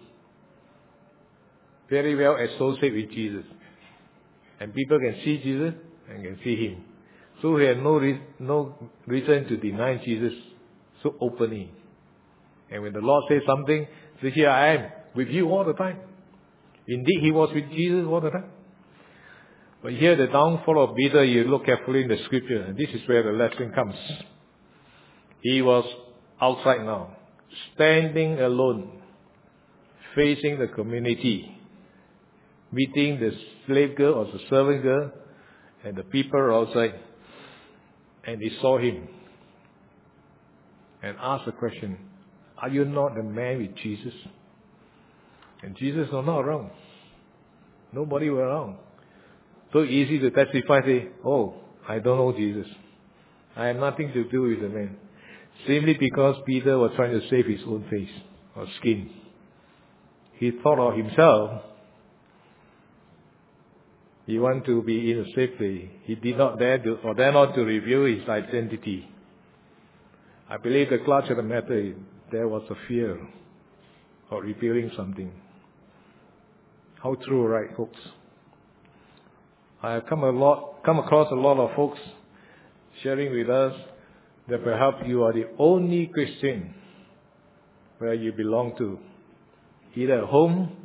Very 1.89 2.17
well 2.17 2.37
associated 2.37 2.95
with 2.95 3.11
Jesus. 3.13 3.45
And 4.61 4.75
people 4.75 4.99
can 4.99 5.21
see 5.25 5.39
Jesus 5.39 5.75
and 6.11 6.23
can 6.23 6.39
see 6.43 6.57
him. 6.57 6.85
So 7.41 7.57
he 7.57 7.67
had 7.67 7.79
no, 7.79 7.97
re- 7.99 8.21
no 8.39 8.75
reason 9.07 9.47
to 9.49 9.57
deny 9.57 10.01
Jesus 10.05 10.33
so 11.03 11.15
openly. 11.21 11.71
And 12.71 12.83
when 12.83 12.93
the 12.93 13.01
Lord 13.01 13.25
says 13.29 13.43
something, 13.47 13.87
say, 14.23 14.31
here 14.31 14.51
I 14.51 14.75
am 14.75 14.91
with 15.15 15.29
you 15.29 15.49
all 15.51 15.65
the 15.65 15.73
time. 15.73 15.99
Indeed, 16.87 17.21
he 17.21 17.31
was 17.31 17.51
with 17.55 17.71
Jesus 17.71 18.05
all 18.07 18.21
the 18.21 18.31
time. 18.31 18.51
But 19.83 19.93
here 19.93 20.17
the 20.17 20.27
downfall 20.27 20.83
of 20.83 20.97
Peter, 20.97 21.25
you 21.25 21.45
look 21.45 21.67
carefully 21.67 22.03
in 22.03 22.09
the 22.09 22.19
scripture, 22.25 22.63
and 22.63 22.77
this 22.77 22.89
is 22.93 23.07
where 23.09 23.23
the 23.23 23.31
lesson 23.31 23.73
comes. 23.73 23.95
He 25.41 25.63
was 25.63 25.85
outside 26.41 26.85
now, 26.85 27.17
standing 27.75 28.41
alone, 28.41 29.01
facing 30.17 30.59
the 30.59 30.67
community, 30.67 31.57
meeting 32.73 33.21
the 33.21 33.31
slave 33.67 33.97
girl 33.97 34.15
or 34.15 34.25
the 34.27 34.41
servant 34.51 34.83
girl, 34.83 35.13
and 35.85 35.97
the 35.97 36.03
people 36.03 36.41
outside, 36.53 36.99
and 38.29 38.43
they 38.43 38.51
saw 38.61 38.77
him 38.79 39.09
and 41.03 41.17
asked 41.19 41.47
the 41.47 41.53
question, 41.53 41.97
are 42.59 42.69
you 42.69 42.85
not 42.85 43.15
the 43.15 43.23
man 43.23 43.59
with 43.59 43.75
Jesus? 43.77 44.13
And 45.63 45.75
Jesus 45.77 46.09
was 46.13 46.27
not 46.27 46.41
around. 46.41 46.71
Nobody 47.93 48.29
was 48.29 48.41
around. 48.41 48.77
So 49.73 49.83
easy 49.83 50.19
to 50.19 50.31
testify, 50.31 50.83
say, 50.83 51.09
oh, 51.25 51.55
I 51.89 52.01
don't 52.01 52.19
know 52.19 52.33
Jesus. 52.37 52.67
I 53.57 53.67
have 53.67 53.77
nothing 53.77 54.13
to 54.13 54.29
do 54.29 54.43
with 54.43 54.61
the 54.61 54.69
man. 54.69 54.97
Simply 55.67 55.95
because 55.95 56.37
Peter 56.47 56.79
was 56.79 56.93
trying 56.97 57.19
to 57.19 57.27
save 57.31 57.47
his 57.47 57.61
own 57.67 57.87
face 57.91 58.11
or 58.55 58.67
skin. 58.79 59.11
He 60.35 60.53
thought 60.63 60.79
of 60.79 60.99
himself. 60.99 61.63
He 64.29 64.39
wanted 64.39 64.67
to 64.67 64.83
be 64.83 65.11
in 65.11 65.21
a 65.21 65.25
safe 65.35 65.57
place. 65.57 65.89
He 66.03 66.15
did 66.15 66.37
not 66.37 66.59
dare 66.59 66.77
to, 66.77 66.97
or 67.03 67.15
dare 67.15 67.33
not 67.33 67.55
to 67.55 67.63
reveal 67.63 68.05
his 68.05 68.29
identity. 68.29 69.09
I 70.51 70.59
believe 70.59 70.91
the 70.91 70.99
clutch 70.99 71.31
of 71.31 71.39
the 71.39 71.43
matter 71.43 71.79
is 71.79 71.95
there 72.31 72.47
was 72.47 72.63
a 72.69 72.75
fear 72.87 73.19
of 74.31 74.43
revealing 74.43 74.91
something. 74.95 75.33
How 77.03 77.15
true, 77.15 77.47
right, 77.47 77.75
folks? 77.75 77.97
I 79.83 79.93
have 79.93 80.05
come 80.07 80.23
a 80.23 80.31
lot, 80.31 80.85
come 80.85 80.99
across 80.99 81.33
a 81.33 81.35
lot 81.35 81.57
of 81.57 81.75
folks 81.75 81.99
sharing 83.03 83.33
with 83.33 83.49
us 83.49 83.73
that 84.51 84.63
perhaps 84.63 85.05
you 85.07 85.23
are 85.23 85.33
the 85.33 85.49
only 85.59 86.07
Christian 86.07 86.75
where 87.97 88.13
you 88.13 88.33
belong 88.33 88.77
to, 88.77 88.99
either 89.97 90.19
at 90.19 90.25
home 90.25 90.77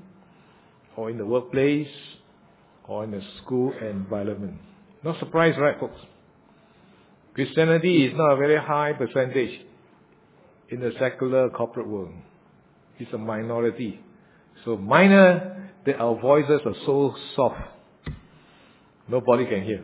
or 0.95 1.09
in 1.09 1.17
the 1.17 1.25
workplace 1.25 1.89
or 2.87 3.03
in 3.03 3.11
the 3.11 3.21
school 3.43 3.73
environment. 3.81 4.57
Not 5.03 5.19
surprised, 5.19 5.57
right, 5.57 5.79
folks? 5.79 5.99
Christianity 7.33 8.05
is 8.05 8.13
not 8.15 8.33
a 8.33 8.37
very 8.37 8.57
high 8.57 8.93
percentage 8.93 9.61
in 10.69 10.79
the 10.79 10.91
secular 10.99 11.49
corporate 11.49 11.87
world. 11.87 12.13
It's 12.99 13.11
a 13.13 13.17
minority. 13.17 13.99
So 14.65 14.77
minor 14.77 15.71
that 15.85 15.99
our 15.99 16.19
voices 16.19 16.61
are 16.65 16.75
so 16.85 17.15
soft 17.35 17.73
Nobody 19.07 19.45
can 19.45 19.63
hear. 19.63 19.83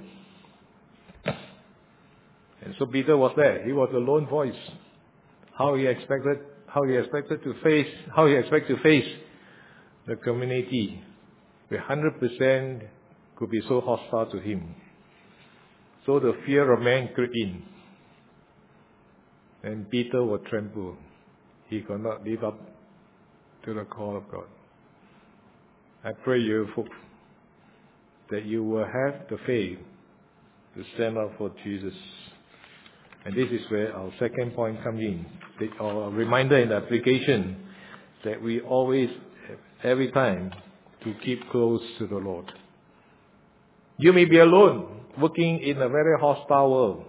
And 2.62 2.76
so 2.78 2.86
Peter 2.86 3.18
was 3.18 3.34
there. 3.36 3.66
He 3.66 3.74
was 3.74 3.90
a 3.94 3.98
lone 3.98 4.28
voice. 4.28 4.54
How 5.58 5.76
he 5.76 5.86
expected, 5.88 6.40
how 6.68 6.84
he 6.84 6.96
expected 6.96 7.44
to 7.44 7.54
face, 7.64 7.88
how 8.16 8.28
he 8.28 8.36
expected 8.36 8.78
to 8.78 8.84
face 8.84 9.08
the 10.08 10.16
community 10.16 11.04
where 11.70 11.82
100% 11.82 12.88
could 13.38 13.50
be 13.50 13.62
so 13.68 13.82
hostile 13.82 14.30
to 14.32 14.40
him. 14.40 14.76
So 16.06 16.20
the 16.20 16.34
fear 16.46 16.72
of 16.72 16.82
man 16.82 17.10
crept 17.16 17.34
in. 17.36 17.64
And 19.64 19.90
Peter 19.90 20.24
was 20.24 20.42
tremble. 20.50 20.98
He 21.68 21.82
could 21.82 22.02
not 22.02 22.26
live 22.26 22.44
up 22.44 22.60
to 23.66 23.74
the 23.74 23.84
call 23.86 24.18
of 24.18 24.30
God. 24.32 24.48
I 26.04 26.12
pray 26.24 26.40
you 26.40 26.68
folks 26.76 26.90
that 28.32 28.46
you 28.46 28.64
will 28.64 28.86
have 28.86 29.28
the 29.30 29.38
faith 29.46 29.80
to 30.76 30.84
stand 30.96 31.18
up 31.18 31.38
for 31.38 31.52
Jesus. 31.64 31.94
And 33.26 33.36
this 33.36 33.50
is 33.52 33.70
where 33.70 33.94
our 33.96 34.12
second 34.20 34.56
point 34.56 34.82
comes 34.84 35.02
in. 35.02 35.26
Our 35.80 36.10
reminder 36.10 36.58
in 36.58 36.70
the 36.70 36.76
application 36.76 37.58
that 38.24 38.42
we 38.42 38.62
always, 38.62 39.10
every 39.84 40.12
time, 40.12 40.52
to 41.04 41.14
keep 41.24 41.50
close 41.50 41.82
to 42.00 42.08
the 42.08 42.18
Lord. 42.18 42.52
You 43.98 44.14
may 44.14 44.26
be 44.26 44.40
alone, 44.40 45.02
working 45.20 45.60
in 45.60 45.82
a 45.82 45.90
very 45.90 46.20
hostile 46.20 46.72
world. 46.72 47.06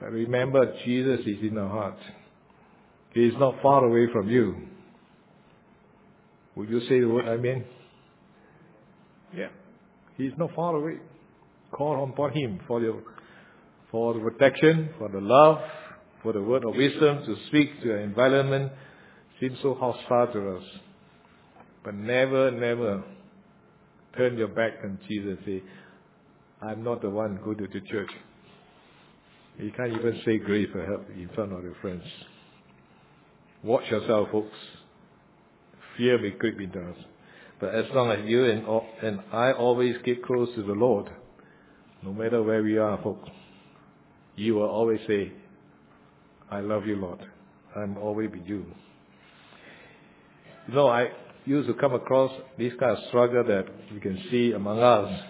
But 0.00 0.12
remember, 0.12 0.74
Jesus 0.84 1.20
is 1.20 1.38
in 1.42 1.56
our 1.58 1.68
heart. 1.68 1.98
He 3.14 3.26
is 3.26 3.34
not 3.38 3.54
far 3.62 3.84
away 3.84 4.12
from 4.12 4.28
you. 4.28 4.56
Would 6.56 6.68
you 6.68 6.80
say 6.80 7.00
the 7.00 7.08
word 7.08 7.26
Amen? 7.28 7.64
Yeah. 9.34 9.48
He 10.16 10.24
is 10.26 10.34
not 10.36 10.54
far 10.54 10.74
away. 10.74 10.98
Call 11.70 12.04
upon 12.04 12.32
Him 12.32 12.60
for 12.66 12.80
your, 12.80 13.02
for 13.90 14.14
the 14.14 14.20
protection, 14.20 14.90
for 14.98 15.08
the 15.08 15.20
love, 15.20 15.58
for 16.22 16.32
the 16.32 16.42
word 16.42 16.64
of 16.64 16.74
wisdom 16.74 17.24
to 17.24 17.36
speak 17.48 17.80
to 17.80 17.86
your 17.86 18.00
environment. 18.00 18.72
Seems 19.40 19.58
so 19.62 19.74
hostile 19.74 20.32
to 20.32 20.56
us. 20.56 20.64
But 21.84 21.94
never, 21.94 22.50
never 22.50 23.02
turn 24.16 24.38
your 24.38 24.48
back 24.48 24.74
on 24.84 24.98
Jesus 25.08 25.38
say, 25.44 25.62
I'm 26.60 26.84
not 26.84 27.02
the 27.02 27.10
one 27.10 27.36
who 27.36 27.54
go 27.54 27.66
to 27.66 27.66
the 27.66 27.80
church. 27.86 28.10
You 29.58 29.72
can't 29.76 29.92
even 29.92 30.20
say 30.24 30.38
grace 30.38 30.68
for 30.72 30.84
help 30.84 31.08
in 31.10 31.28
front 31.34 31.52
of 31.52 31.62
your 31.62 31.74
friends. 31.80 32.04
Watch 33.62 33.84
yourself, 33.90 34.28
folks. 34.30 34.56
Fear 35.96 36.18
may 36.22 36.30
creep 36.32 36.60
into 36.60 36.80
us. 36.80 36.96
But 37.60 37.74
as 37.74 37.84
long 37.94 38.10
as 38.10 38.20
you 38.24 38.44
and, 38.44 38.64
and 39.02 39.20
I 39.32 39.52
always 39.52 39.94
keep 40.04 40.24
close 40.24 40.48
to 40.56 40.62
the 40.62 40.72
Lord, 40.72 41.10
no 42.02 42.12
matter 42.12 42.42
where 42.42 42.62
we 42.62 42.78
are, 42.78 43.00
folks, 43.02 43.28
you 44.36 44.54
will 44.54 44.68
always 44.68 45.00
say, 45.06 45.32
I 46.50 46.60
love 46.60 46.86
you, 46.86 46.96
Lord. 46.96 47.20
I'm 47.76 47.96
always 47.98 48.30
with 48.30 48.46
you. 48.46 48.66
You 50.68 50.74
know, 50.74 50.88
I 50.88 51.08
used 51.44 51.68
to 51.68 51.74
come 51.74 51.94
across 51.94 52.30
this 52.58 52.72
kind 52.78 52.96
of 52.96 53.04
struggle 53.08 53.44
that 53.44 53.66
you 53.92 54.00
can 54.00 54.18
see 54.30 54.52
among 54.52 54.80
us. 54.80 55.20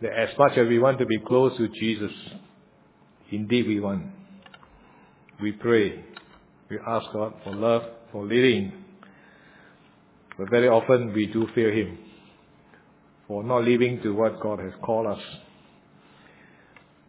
That 0.00 0.12
as 0.12 0.36
much 0.38 0.58
as 0.58 0.68
we 0.68 0.78
want 0.78 0.98
to 0.98 1.06
be 1.06 1.18
close 1.18 1.56
to 1.58 1.68
Jesus, 1.68 2.12
indeed 3.30 3.66
we 3.66 3.80
want. 3.80 4.06
We 5.40 5.52
pray. 5.52 6.04
We 6.68 6.78
ask 6.86 7.06
God 7.12 7.34
for 7.44 7.54
love, 7.54 7.82
for 8.10 8.24
leading. 8.24 8.72
But 10.38 10.50
very 10.50 10.68
often 10.68 11.12
we 11.12 11.26
do 11.26 11.46
fear 11.54 11.72
Him 11.72 11.98
for 13.28 13.42
not 13.44 13.64
living 13.64 14.00
to 14.02 14.10
what 14.14 14.40
God 14.40 14.58
has 14.58 14.72
called 14.82 15.06
us. 15.06 15.22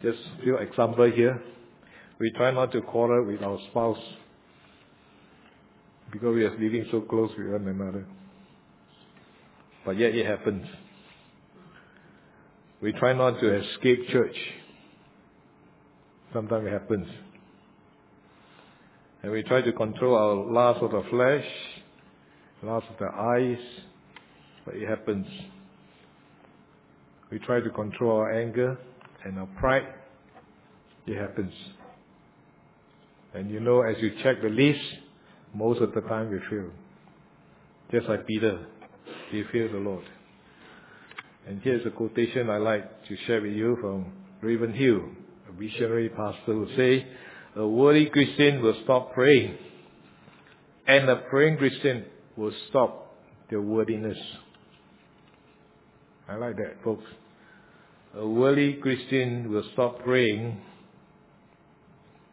Just 0.01 0.20
a 0.39 0.43
few 0.43 0.58
examples 0.58 1.13
here. 1.15 1.41
We 2.20 2.32
try 2.32 2.51
not 2.51 2.72
to 2.74 2.82
quarrel 2.82 3.25
with 3.25 3.41
our 3.41 3.58
spouse 3.70 3.98
because 6.13 6.36
we 6.36 6.46
are 6.46 6.51
living 6.51 6.86
so 6.91 7.01
close 7.01 7.32
with 7.36 7.48
one 7.48 7.67
another. 7.67 8.05
But 9.84 9.98
yet 9.98 10.13
it 10.13 10.27
happens. 10.27 10.67
We 12.82 12.93
try 12.93 13.13
not 13.13 13.39
to 13.39 13.55
escape 13.55 14.08
church. 14.10 14.36
Sometimes 16.32 16.67
it 16.67 16.72
happens. 16.72 17.08
And 19.24 19.32
we 19.32 19.41
try 19.41 19.62
to 19.62 19.74
control 19.74 20.15
our 20.15 20.36
lust 20.36 20.84
of 20.84 20.91
the 20.91 21.03
flesh, 21.10 21.46
lust 22.62 22.86
of 22.91 23.00
the 23.00 23.08
eyes, 23.08 23.65
but 24.65 24.75
it 24.75 24.88
happens. 24.88 25.25
We 27.32 27.39
try 27.39 27.60
to 27.60 27.70
control 27.72 28.17
our 28.17 28.39
anger 28.39 28.77
and 29.25 29.39
our 29.39 29.48
pride, 29.60 29.88
it 31.08 31.17
happens. 31.17 31.53
And 33.34 33.50
you 33.50 33.60
know, 33.60 33.82
as 33.82 33.96
you 34.00 34.12
check 34.22 34.43
the 34.43 34.50
list, 34.50 34.79
most 35.53 35.81
of 35.81 35.93
the 35.93 36.01
time 36.01 36.31
we 36.31 36.39
fail. 36.50 36.69
Just 37.91 38.10
like 38.10 38.25
Peter, 38.25 38.65
he 39.29 39.43
failed 39.51 39.74
the 39.74 39.77
Lord. 39.77 40.03
And 41.48 41.62
here's 41.62 41.86
a 41.86 41.91
quotation 41.91 42.50
I 42.50 42.57
like 42.57 43.05
to 43.07 43.17
share 43.27 43.41
with 43.41 43.53
you 43.53 43.77
from 43.81 44.12
Ravenhill, 44.41 45.01
a 45.50 45.62
missionary 45.62 46.10
pastor 46.10 46.53
who 46.53 46.67
say, 46.75 47.05
a 47.55 47.67
worthy 47.67 48.10
Christian 48.10 48.62
will 48.63 48.75
stop 48.83 49.13
praying, 49.13 49.57
and 50.88 51.07
a 51.10 51.17
praying 51.29 51.57
Christian 51.57 52.05
will 52.36 52.53
stop 52.69 53.15
their 53.50 53.62
worthiness. 53.62 54.17
I 56.27 56.36
like 56.36 56.55
that, 56.55 56.77
folks. 56.83 57.03
A 58.17 58.27
worthy 58.27 58.74
Christian 58.74 59.51
will 59.51 59.63
stop 59.74 60.00
praying, 60.03 60.60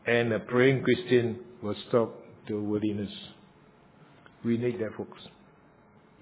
and 0.07 0.33
a 0.33 0.39
praying 0.39 0.83
Christian 0.83 1.41
will 1.63 1.77
stop 1.89 2.20
worthiness. 2.59 3.13
We 4.45 4.57
need 4.57 4.81
that, 4.81 4.97
folks. 4.97 5.21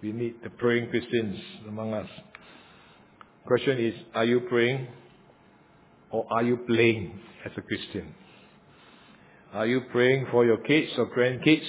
We 0.03 0.13
need 0.13 0.37
the 0.43 0.51
praying 0.51 0.91
Christians 0.91 1.39
among 1.67 1.95
us. 1.95 2.09
Question 3.47 3.79
is, 3.79 3.95
are 4.15 4.25
you 4.25 4.41
praying 4.41 4.89
or 6.11 6.27
are 6.31 6.43
you 6.43 6.59
playing 6.67 7.19
as 7.45 7.53
a 7.57 7.63
Christian? 7.63 8.15
Are 9.53 9.67
you 9.67 9.83
praying 9.93 10.27
for 10.31 10.45
your 10.45 10.59
kids 10.59 10.93
or 10.99 11.07
grandkids 11.07 11.67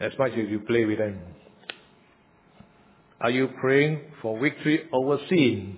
as 0.00 0.12
much 0.18 0.32
as 0.32 0.48
you 0.48 0.60
play 0.60 0.84
with 0.84 0.98
them? 0.98 1.20
Are 3.20 3.30
you 3.30 3.48
praying 3.60 4.00
for 4.22 4.38
victory 4.40 4.88
over 4.92 5.18
sin? 5.28 5.76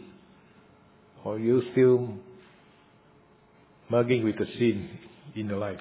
Or 1.24 1.34
are 1.34 1.38
you 1.38 1.62
still 1.72 2.14
mugging 3.90 4.24
with 4.24 4.38
the 4.38 4.46
sin 4.58 4.88
in 5.34 5.48
your 5.48 5.58
life? 5.58 5.80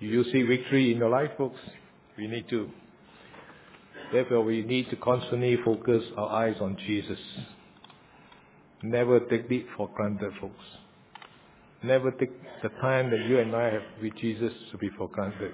You 0.00 0.24
see 0.32 0.42
victory 0.42 0.92
in 0.92 0.98
your 0.98 1.10
life, 1.10 1.30
folks? 1.36 1.60
We 2.16 2.26
need 2.26 2.48
to. 2.48 2.70
Therefore, 4.12 4.42
we 4.42 4.62
need 4.62 4.88
to 4.90 4.96
constantly 4.96 5.58
focus 5.62 6.02
our 6.16 6.30
eyes 6.30 6.56
on 6.60 6.76
Jesus. 6.86 7.18
Never 8.82 9.20
take 9.20 9.50
it 9.50 9.66
for 9.76 9.90
granted, 9.94 10.32
folks. 10.40 10.64
Never 11.82 12.10
take 12.12 12.30
the 12.62 12.70
time 12.80 13.10
that 13.10 13.26
you 13.28 13.40
and 13.40 13.54
I 13.54 13.64
have 13.64 13.82
with 14.02 14.16
Jesus 14.16 14.52
to 14.72 14.78
be 14.78 14.88
for 14.96 15.08
granted. 15.08 15.52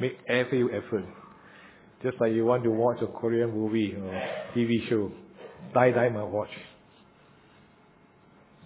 Make 0.00 0.18
every 0.28 0.64
effort. 0.66 1.04
Just 2.02 2.20
like 2.20 2.32
you 2.32 2.44
want 2.44 2.62
to 2.64 2.70
watch 2.70 2.98
a 3.02 3.06
Korean 3.06 3.50
movie 3.50 3.94
or 3.94 4.22
TV 4.54 4.86
show, 4.88 5.10
die 5.72 5.90
die 5.90 6.10
must 6.10 6.28
watch. 6.28 6.50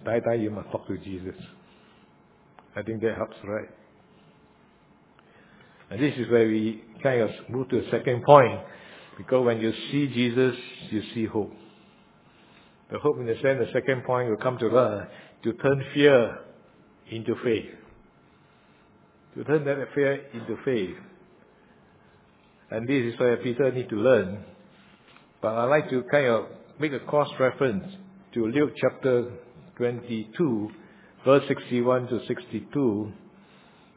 Die 0.05 0.19
die 0.19 0.35
you 0.35 0.51
must 0.51 0.69
talk 0.69 0.85
to 0.87 0.97
Jesus. 0.97 1.35
I 2.75 2.81
think 2.83 3.01
that 3.01 3.15
helps, 3.15 3.37
right? 3.45 3.69
And 5.93 6.01
this 6.01 6.15
is 6.17 6.27
where 6.31 6.47
we 6.47 6.83
kind 7.03 7.21
of 7.21 7.29
move 7.49 7.69
to 7.69 7.79
the 7.79 7.87
second 7.91 8.23
point. 8.23 8.59
Because 9.15 9.45
when 9.45 9.61
you 9.61 9.71
see 9.91 10.07
Jesus, 10.07 10.55
you 10.89 11.03
see 11.13 11.25
hope. 11.27 11.53
The 12.91 12.97
hope 12.97 13.19
in 13.19 13.27
the 13.27 13.35
sense, 13.35 13.59
the 13.59 13.69
second 13.71 14.03
point 14.03 14.27
will 14.27 14.37
come 14.37 14.57
to 14.57 14.75
us, 14.75 15.07
to 15.43 15.53
turn 15.53 15.83
fear 15.93 16.39
into 17.11 17.35
faith. 17.43 17.69
To 19.35 19.43
turn 19.43 19.65
that 19.65 19.87
fear 19.93 20.13
into 20.33 20.57
faith. 20.65 20.95
And 22.71 22.87
this 22.87 23.13
is 23.13 23.19
where 23.19 23.37
Peter 23.37 23.71
need 23.71 23.89
to 23.89 23.95
learn. 23.95 24.43
But 25.43 25.53
I'd 25.53 25.65
like 25.65 25.91
to 25.91 26.01
kind 26.11 26.25
of 26.25 26.45
make 26.79 26.93
a 26.93 27.01
cross 27.01 27.29
reference 27.39 27.85
to 28.33 28.47
Luke 28.47 28.73
chapter 28.81 29.31
22, 29.77 30.71
verse 31.23 31.43
61 31.47 32.07
to 32.07 32.19
62, 32.25 33.13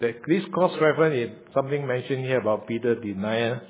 that 0.01 0.17
this 0.27 0.43
cross 0.53 0.73
reference 0.81 1.31
is 1.31 1.53
something 1.55 1.87
mentioned 1.87 2.25
here 2.25 2.41
about 2.41 2.67
Peter 2.67 2.95
denial. 2.95 3.61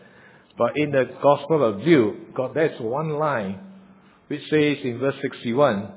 But 0.58 0.76
in 0.76 0.90
the 0.90 1.04
Gospel 1.22 1.62
of 1.62 1.80
Luke, 1.80 2.34
God, 2.34 2.52
there's 2.54 2.80
one 2.80 3.10
line 3.10 3.60
which 4.28 4.42
says 4.50 4.78
in 4.82 4.98
verse 4.98 5.14
61, 5.22 5.88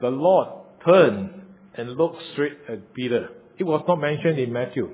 the 0.00 0.08
Lord 0.08 0.48
turned 0.86 1.42
and 1.74 1.96
looked 1.96 2.22
straight 2.32 2.56
at 2.68 2.94
Peter. 2.94 3.28
It 3.58 3.64
was 3.64 3.84
not 3.86 4.00
mentioned 4.00 4.38
in 4.38 4.52
Matthew. 4.52 4.90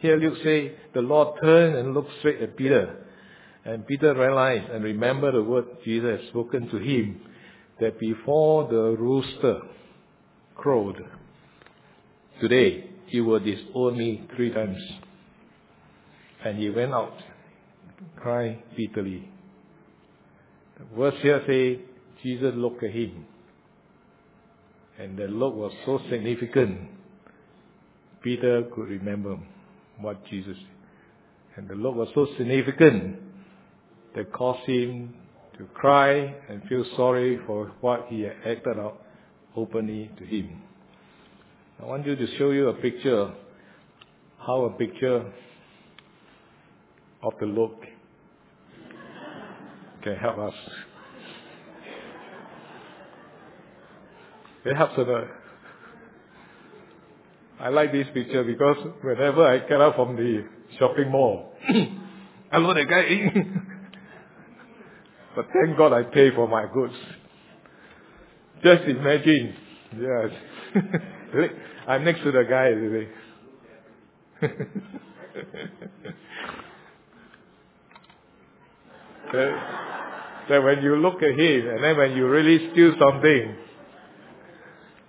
Here 0.00 0.16
Luke 0.16 0.38
say, 0.42 0.74
the 0.94 1.00
Lord 1.00 1.38
turned 1.42 1.74
and 1.74 1.92
looked 1.92 2.10
straight 2.20 2.40
at 2.40 2.56
Peter. 2.56 3.04
And 3.64 3.86
Peter 3.86 4.14
realized 4.14 4.70
and 4.70 4.84
remembered 4.84 5.34
the 5.34 5.42
word 5.42 5.66
Jesus 5.84 6.20
had 6.20 6.28
spoken 6.30 6.68
to 6.70 6.78
him, 6.78 7.20
that 7.80 7.98
before 7.98 8.68
the 8.68 8.96
rooster 8.96 9.60
crowed, 10.56 11.04
today 12.40 12.90
you 13.10 13.24
will 13.24 13.40
disown 13.40 13.96
me 13.96 14.26
three 14.34 14.52
times. 14.52 14.78
And 16.44 16.58
he 16.58 16.70
went 16.70 16.92
out, 16.92 17.14
crying 18.16 18.62
bitterly. 18.76 19.28
The 20.78 20.84
verse 20.96 21.14
here 21.22 21.42
say, 21.46 21.80
Jesus 22.22 22.52
looked 22.54 22.82
at 22.84 22.92
him. 22.92 23.26
And 24.98 25.16
the 25.16 25.26
look 25.28 25.54
was 25.54 25.72
so 25.86 26.00
significant, 26.10 26.88
Peter 28.22 28.64
could 28.74 28.88
remember 28.88 29.38
what 30.00 30.24
Jesus 30.26 30.56
said. 30.56 30.66
And 31.56 31.68
the 31.68 31.74
look 31.74 31.96
was 31.96 32.08
so 32.14 32.26
significant 32.36 33.16
that 34.14 34.32
caused 34.32 34.68
him 34.68 35.14
to 35.56 35.64
cry 35.74 36.34
and 36.48 36.62
feel 36.68 36.84
sorry 36.96 37.38
for 37.46 37.72
what 37.80 38.06
he 38.08 38.22
had 38.22 38.36
acted 38.46 38.78
out 38.78 39.02
openly 39.56 40.10
to 40.18 40.24
him. 40.24 40.62
I 41.80 41.86
want 41.86 42.04
you 42.06 42.16
to 42.16 42.36
show 42.36 42.50
you 42.50 42.70
a 42.70 42.74
picture, 42.74 43.32
how 44.44 44.64
a 44.64 44.70
picture 44.70 45.32
of 47.22 47.32
the 47.38 47.46
look 47.46 47.80
can 50.02 50.16
help 50.16 50.38
us. 50.38 50.54
It 54.64 54.76
helps 54.76 54.98
a 54.98 55.02
lot. 55.02 55.28
I 57.60 57.68
like 57.68 57.92
this 57.92 58.08
picture 58.12 58.42
because 58.42 58.78
whenever 59.02 59.46
I 59.46 59.58
get 59.58 59.80
out 59.80 59.94
from 59.94 60.16
the 60.16 60.46
shopping 60.80 61.12
mall, 61.12 61.52
I 62.50 62.58
know 62.58 62.74
the 62.74 62.86
guy. 62.86 63.32
but 65.36 65.46
thank 65.52 65.78
God 65.78 65.92
I 65.92 66.02
pay 66.02 66.34
for 66.34 66.48
my 66.48 66.66
goods. 66.74 66.94
Just 68.64 68.82
imagine, 68.82 69.54
yes. 69.96 70.30
I'm 71.86 72.04
next 72.04 72.22
to 72.22 72.32
the 72.32 72.44
guy 72.44 72.70
today. 72.70 73.08
that, 80.48 80.62
when 80.62 80.82
you 80.82 80.96
look 80.96 81.22
at 81.22 81.38
him 81.38 81.68
and 81.68 81.84
then 81.84 81.96
when 81.96 82.16
you 82.16 82.28
really 82.28 82.70
steal 82.72 82.92
something, 82.98 83.56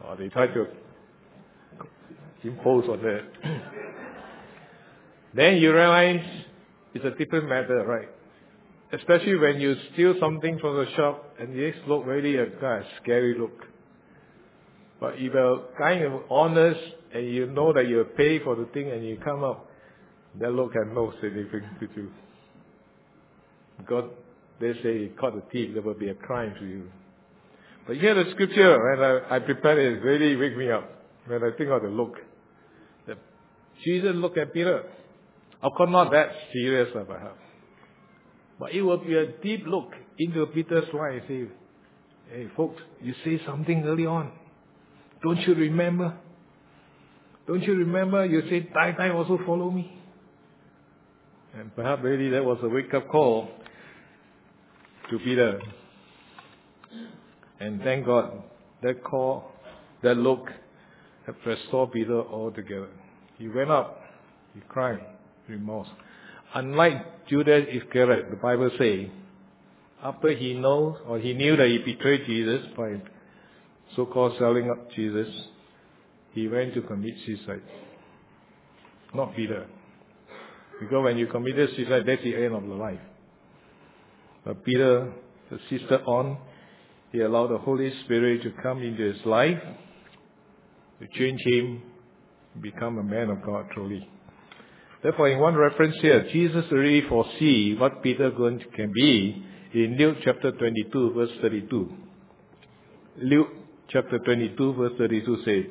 or 0.05 0.15
they 0.17 0.29
try 0.29 0.47
to 0.47 0.67
impose 2.43 2.89
on 2.89 3.01
that, 3.01 3.23
then 5.34 5.58
you 5.58 5.73
realize 5.73 6.25
it's 6.93 7.05
a 7.05 7.12
different 7.12 7.47
matter, 7.47 7.86
right? 7.86 8.10
Especially 8.91 9.36
when 9.36 9.62
you 9.62 9.75
steal 9.93 10.15
something 10.19 10.58
from 10.60 10.75
the 10.77 10.88
shop 10.95 11.36
and 11.39 11.53
this 11.58 11.75
look 11.88 12.05
really 12.05 12.36
a 12.38 12.47
kind 12.60 12.84
of 12.84 12.89
scary 13.01 13.38
look. 13.38 13.68
But 14.99 15.13
if 15.15 15.33
you're 15.33 15.63
kind 15.77 16.03
of 16.03 16.21
honest 16.29 16.79
and 17.13 17.27
you 17.27 17.47
know 17.47 17.73
that 17.73 17.88
you 17.88 18.05
pay 18.17 18.39
for 18.43 18.55
the 18.55 18.65
thing 18.73 18.91
and 18.91 19.05
you 19.05 19.17
come 19.23 19.43
up, 19.43 19.69
that 20.39 20.51
look 20.51 20.73
has 20.73 20.85
no 20.93 21.13
significance 21.21 21.73
to 21.79 21.88
you. 21.95 22.12
God, 23.88 24.09
they 24.59 24.73
say, 24.83 25.12
caught 25.19 25.38
a 25.38 25.41
thief, 25.51 25.71
there 25.73 25.81
will 25.81 25.93
be 25.93 26.09
a 26.09 26.13
crime 26.13 26.53
to 26.59 26.65
you. 26.65 26.89
But 27.88 27.97
here 27.97 28.13
the 28.13 28.29
scripture, 28.31 28.91
and 28.91 29.25
I, 29.25 29.38
I 29.38 29.39
prepared 29.39 29.79
it, 29.79 30.03
really 30.03 30.35
wake 30.35 30.57
me 30.57 30.69
up. 30.69 30.88
When 31.25 31.43
I 31.43 31.55
think 31.57 31.69
of 31.69 31.81
the 31.81 31.88
look. 31.88 32.15
The, 33.07 33.15
Jesus 33.83 34.15
looked 34.15 34.38
at 34.38 34.53
Peter. 34.53 34.83
Of 35.62 35.71
course, 35.75 35.89
not 35.89 36.12
that 36.12 36.29
serious 36.53 36.89
about 36.95 37.38
But 38.59 38.73
it 38.73 38.81
will 38.81 38.97
be 38.97 39.15
a 39.15 39.27
deep 39.41 39.65
look 39.65 39.91
into 40.17 40.45
Peter's 40.47 40.88
life. 40.93 41.23
Say, 41.27 41.47
hey 42.31 42.47
folks, 42.55 42.81
you 43.01 43.13
say 43.23 43.41
something 43.45 43.83
early 43.85 44.05
on. 44.05 44.31
Don't 45.21 45.39
you 45.47 45.53
remember? 45.53 46.13
Don't 47.47 47.63
you 47.63 47.73
remember 47.73 48.25
you 48.25 48.43
said, 48.49 48.69
Tai 48.73 48.91
Tai 48.93 49.10
also 49.10 49.39
follow 49.45 49.71
me? 49.71 49.99
And 51.58 51.75
perhaps 51.75 52.03
really 52.03 52.29
that 52.29 52.45
was 52.45 52.60
a 52.62 52.69
wake 52.69 52.93
up 52.93 53.08
call 53.10 53.49
to 55.10 55.19
Peter. 55.19 55.60
And 57.60 57.82
thank 57.82 58.05
God 58.05 58.43
that 58.84 59.03
call, 59.03 59.51
that 60.03 60.15
look, 60.15 60.49
had 61.25 61.36
restored 61.45 61.91
Peter 61.91 62.21
altogether. 62.21 62.89
He 63.38 63.47
went 63.47 63.71
up, 63.71 64.01
he 64.53 64.62
cried, 64.69 65.01
remorse. 65.47 65.88
Unlike 66.53 67.27
Judas 67.27 67.65
Iscariot, 67.71 68.29
the 68.29 68.38
Bible 68.38 68.71
says, 68.77 69.08
after 70.01 70.34
he 70.34 70.53
knows 70.53 70.97
or 71.05 71.19
he 71.19 71.34
knew 71.34 71.58
that 71.58 71.67
he 71.67 71.79
betrayed 71.79 72.25
Jesus 72.25 72.65
by 72.77 73.01
so-called 73.95 74.34
selling 74.38 74.69
up 74.69 74.91
Jesus, 74.91 75.28
he 76.32 76.47
went 76.47 76.73
to 76.75 76.82
commit 76.82 77.13
suicide. 77.25 77.62
Not 79.13 79.36
Peter. 79.36 79.67
Because 80.80 81.04
when 81.04 81.17
you 81.17 81.28
committed 81.28 81.69
suicide, 81.75 82.04
that's 82.06 82.23
the 82.23 82.36
end 82.36 82.54
of 82.54 82.63
the 82.63 82.75
life. 82.75 82.99
But 84.45 84.63
Peter 84.63 85.12
persisted 85.49 86.02
on. 86.06 86.38
He 87.12 87.21
allowed 87.21 87.47
the 87.47 87.58
Holy 87.58 87.91
Spirit 88.04 88.43
to 88.43 88.52
come 88.62 88.82
into 88.84 89.12
his 89.12 89.25
life, 89.25 89.60
to 90.99 91.08
change 91.17 91.41
him, 91.43 91.82
become 92.62 92.99
a 92.99 93.04
man 93.04 93.30
of 93.30 93.43
God 93.43 93.65
truly. 93.73 94.08
Therefore, 95.02 95.30
in 95.30 95.39
one 95.39 95.56
reference 95.56 95.95
here, 96.02 96.28
Jesus 96.32 96.65
already 96.71 97.08
foresee 97.08 97.75
what 97.75 98.04
Peter 98.04 98.32
going 98.32 98.60
to, 98.60 98.65
can 98.65 98.91
be 98.93 99.43
in 99.73 99.97
Luke 99.97 100.17
chapter 100.23 100.52
22, 100.52 101.13
verse 101.13 101.30
32. 101.41 101.89
Luke 103.21 103.47
chapter 103.91 104.19
22, 104.19 104.73
verse 104.73 104.93
32 104.97 105.38
says, 105.45 105.65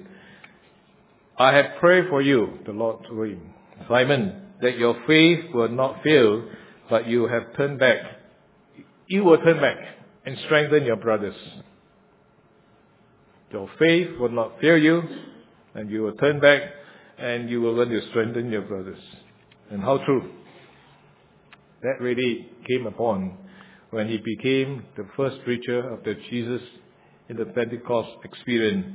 I 1.38 1.54
have 1.54 1.78
prayed 1.80 2.04
for 2.08 2.20
you, 2.20 2.58
the 2.66 2.72
Lord 2.72 3.04
him, 3.06 3.54
Simon, 3.88 4.42
that 4.60 4.76
your 4.76 4.96
faith 5.06 5.54
will 5.54 5.68
not 5.68 6.02
fail, 6.02 6.48
but 6.90 7.06
you 7.06 7.28
have 7.28 7.56
turned 7.56 7.78
back. 7.78 7.98
You 9.06 9.24
will 9.24 9.38
turn 9.38 9.60
back 9.60 9.76
and 10.26 10.36
strengthen 10.46 10.84
your 10.84 10.96
brothers. 10.96 11.36
Your 13.52 13.68
faith 13.78 14.18
will 14.18 14.30
not 14.30 14.60
fail 14.60 14.76
you, 14.76 15.02
and 15.74 15.90
you 15.90 16.02
will 16.02 16.14
turn 16.14 16.40
back, 16.40 16.62
and 17.18 17.48
you 17.48 17.60
will 17.60 17.74
learn 17.74 17.90
to 17.90 18.08
strengthen 18.10 18.50
your 18.50 18.62
brothers. 18.62 18.98
And 19.70 19.80
how 19.80 19.98
true. 19.98 20.32
That 21.82 22.00
really 22.00 22.48
came 22.66 22.86
upon 22.86 23.38
when 23.90 24.08
he 24.08 24.18
became 24.18 24.84
the 24.96 25.06
first 25.16 25.36
preacher 25.44 25.88
of 25.88 26.02
the 26.02 26.14
Jesus 26.30 26.60
in 27.28 27.36
the 27.36 27.44
Pentecost 27.46 28.10
experience 28.24 28.86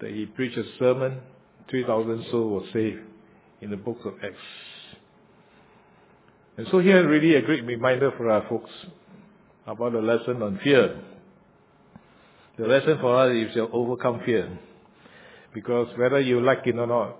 that 0.00 0.10
he 0.10 0.26
preached 0.26 0.58
a 0.58 0.64
sermon, 0.78 1.20
3,000 1.70 2.26
souls 2.30 2.62
were 2.62 2.72
saved 2.72 3.00
in 3.60 3.70
the 3.70 3.76
book 3.76 3.98
of 4.04 4.14
Acts. 4.22 4.36
And 6.56 6.66
so 6.70 6.80
here 6.80 7.06
really 7.08 7.34
a 7.36 7.42
great 7.42 7.64
reminder 7.64 8.12
for 8.16 8.30
our 8.30 8.46
folks 8.48 8.70
about 9.66 9.92
the 9.92 10.00
lesson 10.00 10.42
on 10.42 10.58
fear. 10.62 11.00
The 12.58 12.66
lesson 12.66 12.98
for 13.00 13.16
us 13.16 13.34
is 13.34 13.54
to 13.54 13.68
overcome 13.70 14.22
fear. 14.24 14.58
Because 15.54 15.88
whether 15.96 16.20
you 16.20 16.40
like 16.40 16.66
it 16.66 16.76
or 16.76 16.86
not, 16.86 17.16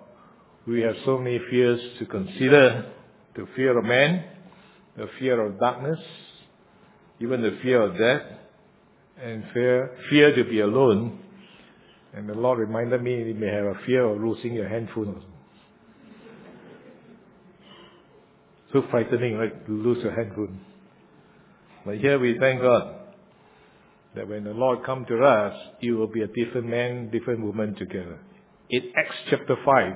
we 0.67 0.81
have 0.81 0.97
so 1.05 1.19
many 1.19 1.41
fears 1.51 1.81
to 1.99 2.07
consider. 2.07 2.93
The 3.37 3.47
fear 3.55 3.79
of 3.79 3.85
man, 3.85 4.25
the 4.97 5.09
fear 5.19 5.41
of 5.41 5.61
darkness, 5.61 6.01
even 7.21 7.41
the 7.41 7.59
fear 7.63 7.83
of 7.83 7.97
death, 7.97 8.23
and 9.23 9.45
fear, 9.53 9.97
fear 10.11 10.35
to 10.35 10.45
be 10.45 10.61
alone. 10.61 11.21
And 12.15 12.29
the 12.29 12.35
Lord 12.35 12.59
reminded 12.59 13.03
me 13.03 13.23
you 13.25 13.35
may 13.35 13.49
have 13.49 13.65
a 13.65 13.79
fear 13.87 14.05
of 14.05 14.21
losing 14.21 14.55
your 14.55 14.69
handphone. 14.69 15.23
So 18.73 18.83
frightening, 18.91 19.37
right, 19.37 19.67
to 19.67 19.73
lose 19.73 20.03
your 20.03 20.15
handphone. 20.15 20.61
But 21.85 21.99
here 21.99 22.19
we 22.19 22.37
thank 22.39 22.61
God 22.61 22.95
that 24.15 24.29
when 24.29 24.45
the 24.45 24.53
Lord 24.53 24.85
come 24.85 25.05
to 25.07 25.25
us, 25.25 25.55
you 25.81 25.97
will 25.97 26.07
be 26.07 26.23
a 26.23 26.27
different 26.27 26.67
man, 26.67 27.11
different 27.11 27.43
woman 27.43 27.75
together. 27.77 28.19
In 28.71 28.93
Acts 28.97 29.17
chapter 29.31 29.57
5, 29.65 29.93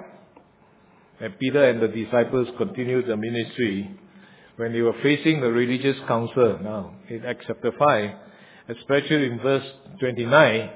and 1.21 1.39
Peter 1.39 1.69
and 1.69 1.83
the 1.83 1.89
disciples 1.89 2.49
continued 2.57 3.07
the 3.07 3.17
ministry 3.17 3.91
when 4.57 4.73
they 4.73 4.81
were 4.81 4.95
facing 5.03 5.41
the 5.41 5.51
religious 5.51 5.97
council 6.07 6.59
now 6.63 6.95
in 7.09 7.25
Acts 7.25 7.45
chapter 7.47 7.73
5, 7.79 8.11
especially 8.69 9.27
in 9.27 9.39
verse 9.41 9.65
29, 10.01 10.71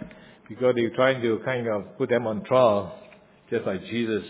because 0.49 0.75
they're 0.75 0.95
trying 0.95 1.23
to 1.23 1.41
kind 1.45 1.69
of 1.69 1.97
put 1.99 2.09
them 2.09 2.27
on 2.27 2.45
trial, 2.45 2.99
just 3.51 3.67
like 3.67 3.85
Jesus. 3.87 4.25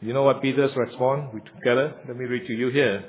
You 0.00 0.12
know 0.12 0.24
what 0.24 0.42
Peter's 0.42 0.74
response? 0.76 1.30
Together, 1.58 1.94
let 2.08 2.16
me 2.16 2.24
read 2.24 2.46
to 2.46 2.52
you 2.52 2.68
here. 2.68 3.04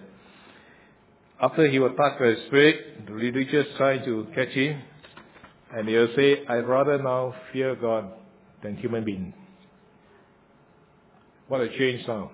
After 1.42 1.68
he 1.68 1.80
was 1.80 1.92
touched 1.98 2.20
by 2.20 2.28
the 2.28 2.44
Spirit, 2.48 3.08
the 3.08 3.14
religious 3.14 3.68
tried 3.78 4.06
to 4.06 4.28
catch 4.36 4.50
him, 4.50 4.82
and 5.76 5.88
he'll 5.88 6.16
say, 6.16 6.46
I'd 6.48 6.68
rather 6.68 7.02
now 7.02 7.34
fear 7.52 7.76
God 7.76 8.12
than 8.62 8.78
human 8.78 9.04
being. 9.04 9.34
What 11.48 11.62
a 11.62 11.70
change 11.78 12.08
now. 12.08 12.32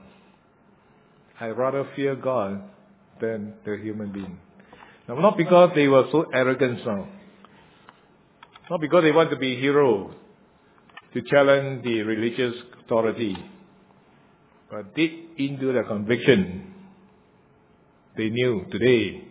I'd 1.39 1.57
rather 1.57 1.87
fear 1.95 2.15
God 2.15 2.61
than 3.21 3.53
the 3.65 3.77
human 3.77 4.11
being. 4.11 4.37
Now, 5.09 5.15
not 5.15 5.37
because 5.37 5.71
they 5.73 5.87
were 5.87 6.05
so 6.11 6.27
arrogant. 6.31 6.85
Not 6.85 8.79
because 8.79 9.01
they 9.01 9.11
want 9.11 9.31
to 9.31 9.37
be 9.37 9.59
hero 9.59 10.13
to 11.15 11.21
challenge 11.23 11.83
the 11.83 12.03
religious 12.03 12.53
authority. 12.83 13.35
But 14.69 14.93
deep 14.95 15.33
into 15.39 15.73
their 15.73 15.85
conviction, 15.85 16.75
they 18.17 18.29
knew 18.29 18.67
today 18.71 19.23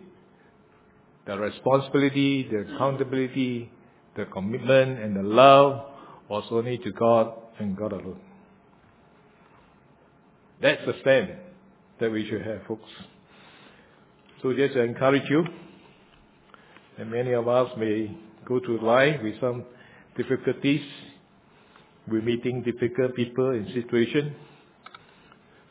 the 1.25 1.37
responsibility, 1.37 2.45
the 2.51 2.75
accountability, 2.75 3.71
the 4.17 4.25
commitment 4.25 4.99
and 4.99 5.15
the 5.15 5.23
love 5.23 5.91
was 6.27 6.43
only 6.51 6.77
to 6.79 6.91
God 6.91 7.31
and 7.57 7.77
God 7.77 7.93
alone. 7.93 8.19
That's 10.61 10.81
the 10.85 10.95
stand 10.99 11.37
that 12.01 12.11
we 12.11 12.27
should 12.29 12.41
have, 12.41 12.63
folks. 12.67 12.89
So 14.41 14.53
just 14.53 14.73
to 14.73 14.81
encourage 14.81 15.29
you, 15.29 15.45
and 16.99 17.09
many 17.09 17.31
of 17.31 17.47
us 17.47 17.71
may 17.77 18.13
go 18.45 18.59
through 18.59 18.85
life 18.85 19.21
with 19.23 19.39
some 19.39 19.63
difficulties. 20.17 20.81
We're 22.09 22.21
meeting 22.21 22.61
difficult 22.61 23.15
people 23.15 23.51
in 23.51 23.71
situations. 23.73 24.33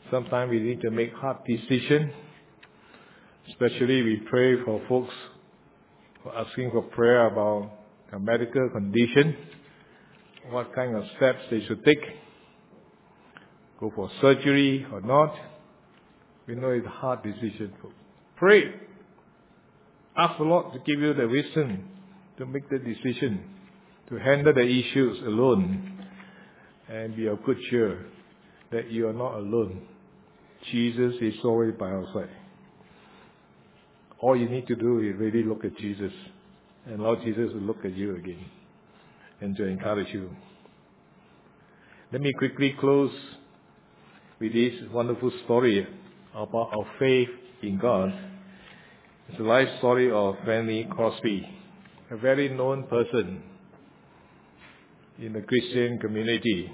Sometimes 0.09 0.49
we 0.49 0.59
need 0.59 0.81
to 0.81 0.89
make 0.89 1.13
hard 1.13 1.37
decisions. 1.47 2.11
Especially 3.49 4.01
we 4.01 4.23
pray 4.27 4.63
for 4.63 4.81
folks 4.89 5.13
for 6.23 6.35
asking 6.35 6.71
for 6.71 6.81
prayer 6.81 7.27
about 7.27 7.73
a 8.11 8.19
medical 8.19 8.67
condition, 8.69 9.35
what 10.49 10.73
kind 10.73 10.95
of 10.95 11.03
steps 11.17 11.39
they 11.51 11.63
should 11.65 11.85
take, 11.85 12.01
go 13.79 13.91
for 13.95 14.09
surgery 14.19 14.83
or 14.91 15.01
not. 15.01 15.35
We 16.47 16.55
know 16.55 16.69
it's 16.69 16.87
a 16.87 16.89
hard 16.89 17.21
decision. 17.21 17.71
Pray. 18.35 18.88
Ask 20.19 20.37
the 20.37 20.43
Lord 20.43 20.73
to 20.73 20.79
give 20.79 20.99
you 20.99 21.13
the 21.13 21.27
wisdom 21.27 21.87
to 22.37 22.45
make 22.45 22.69
the 22.69 22.79
decision, 22.79 23.43
to 24.09 24.15
handle 24.17 24.53
the 24.53 24.61
issues 24.61 25.17
alone, 25.25 26.07
and 26.89 27.15
be 27.15 27.27
of 27.27 27.43
good 27.43 27.57
cheer 27.69 28.05
that 28.71 28.89
you 28.91 29.07
are 29.07 29.13
not 29.13 29.35
alone. 29.35 29.81
Jesus 30.71 31.15
is 31.21 31.35
always 31.43 31.73
by 31.79 31.87
our 31.87 32.05
side. 32.13 32.29
All 34.19 34.35
you 34.35 34.49
need 34.49 34.67
to 34.67 34.75
do 34.75 34.99
is 34.99 35.15
really 35.17 35.43
look 35.43 35.63
at 35.63 35.77
Jesus, 35.77 36.11
and 36.85 37.01
Lord 37.01 37.19
Jesus 37.23 37.53
will 37.53 37.61
look 37.61 37.85
at 37.85 37.95
you 37.95 38.15
again, 38.15 38.45
and 39.39 39.55
to 39.55 39.65
encourage 39.65 40.13
you. 40.13 40.29
Let 42.11 42.21
me 42.21 42.33
quickly 42.33 42.75
close 42.77 43.13
with 44.39 44.51
this 44.53 44.73
wonderful 44.91 45.31
story 45.45 45.87
about 46.33 46.71
our 46.75 46.87
faith 46.99 47.29
in 47.61 47.77
God. 47.77 48.28
It's 49.29 49.37
the 49.37 49.43
life 49.43 49.67
story 49.77 50.11
of 50.11 50.37
Fanny 50.43 50.87
Crosby, 50.89 51.47
a 52.09 52.17
very 52.17 52.49
known 52.49 52.87
person 52.87 53.43
in 55.19 55.33
the 55.33 55.41
Christian 55.41 55.99
community. 55.99 56.71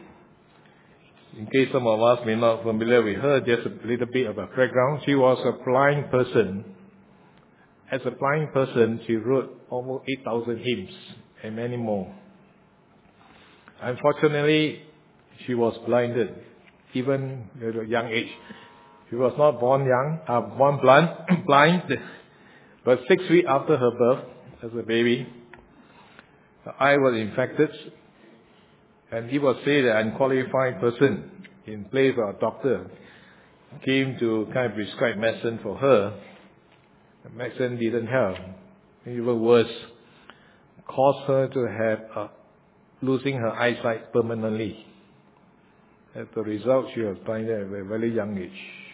In 1.38 1.48
case 1.48 1.68
some 1.74 1.86
of 1.86 2.02
us 2.02 2.26
may 2.26 2.36
not 2.36 2.63
familiar 2.63 3.04
with 3.04 3.18
her, 3.18 3.41
just 3.41 3.68
a 3.68 3.86
little 3.86 4.08
bit 4.08 4.28
of 4.28 4.38
a 4.38 4.48
background. 4.48 5.02
She 5.06 5.15
was 5.15 5.38
a 5.46 5.63
blind 5.65 6.10
person. 6.10 6.63
As 7.91 8.00
a 8.06 8.12
blind 8.12 8.54
person, 8.54 9.02
she 9.06 9.15
wrote 9.15 9.52
almost 9.70 10.06
8,000 10.08 10.58
hymns 10.58 10.91
and 11.44 11.58
many 11.58 11.76
more. 11.76 12.15
Unfortunately, 13.82 14.82
she 15.46 15.56
was 15.56 15.78
blinded, 15.86 16.30
even 16.94 17.50
at 17.62 17.76
a 17.76 17.86
young 17.86 18.08
age. 18.08 18.32
She 19.10 19.18
was 19.18 19.34
not 19.38 19.60
born 19.60 19.86
young, 19.86 20.20
uh, 20.26 20.39
born 20.58 20.80
blind, 20.82 21.10
blind, 21.46 21.84
but 22.86 23.00
six 23.10 23.28
weeks 23.30 23.48
after 23.50 23.76
her 23.76 23.91
birth, 23.91 24.26
as 24.63 24.71
a 24.78 24.84
baby, 24.84 25.28
her 26.63 26.74
eye 26.80 26.98
was 26.98 27.19
infected, 27.19 27.69
and 29.12 29.30
he 29.30 29.39
was 29.39 29.58
said 29.65 29.86
an 29.86 30.10
unqualified 30.10 30.80
person 30.80 31.32
in 31.65 31.86
place 31.86 32.13
of 32.17 32.36
a 32.36 32.39
doctor 32.39 32.89
came 33.84 34.17
to 34.19 34.48
kind 34.54 34.67
of 34.67 34.76
prescribe 34.76 35.17
medicine 35.17 35.60
for 35.62 35.76
her. 35.78 36.17
The 37.24 37.30
medicine 37.32 37.78
didn't 37.78 38.08
help. 38.08 38.38
Even 39.06 39.41
worse, 39.41 39.71
caused 40.88 41.28
her 41.28 41.48
to 41.48 41.67
have 41.67 42.30
losing 43.02 43.36
her 43.36 43.52
eyesight 43.52 44.13
permanently. 44.13 44.86
As 46.15 46.28
a 46.36 46.41
result, 46.41 46.86
she 46.93 47.02
was 47.02 47.17
blind 47.26 47.50
at 47.50 47.62
a 47.62 47.65
very 47.65 48.13
young 48.15 48.38
age. 48.38 48.85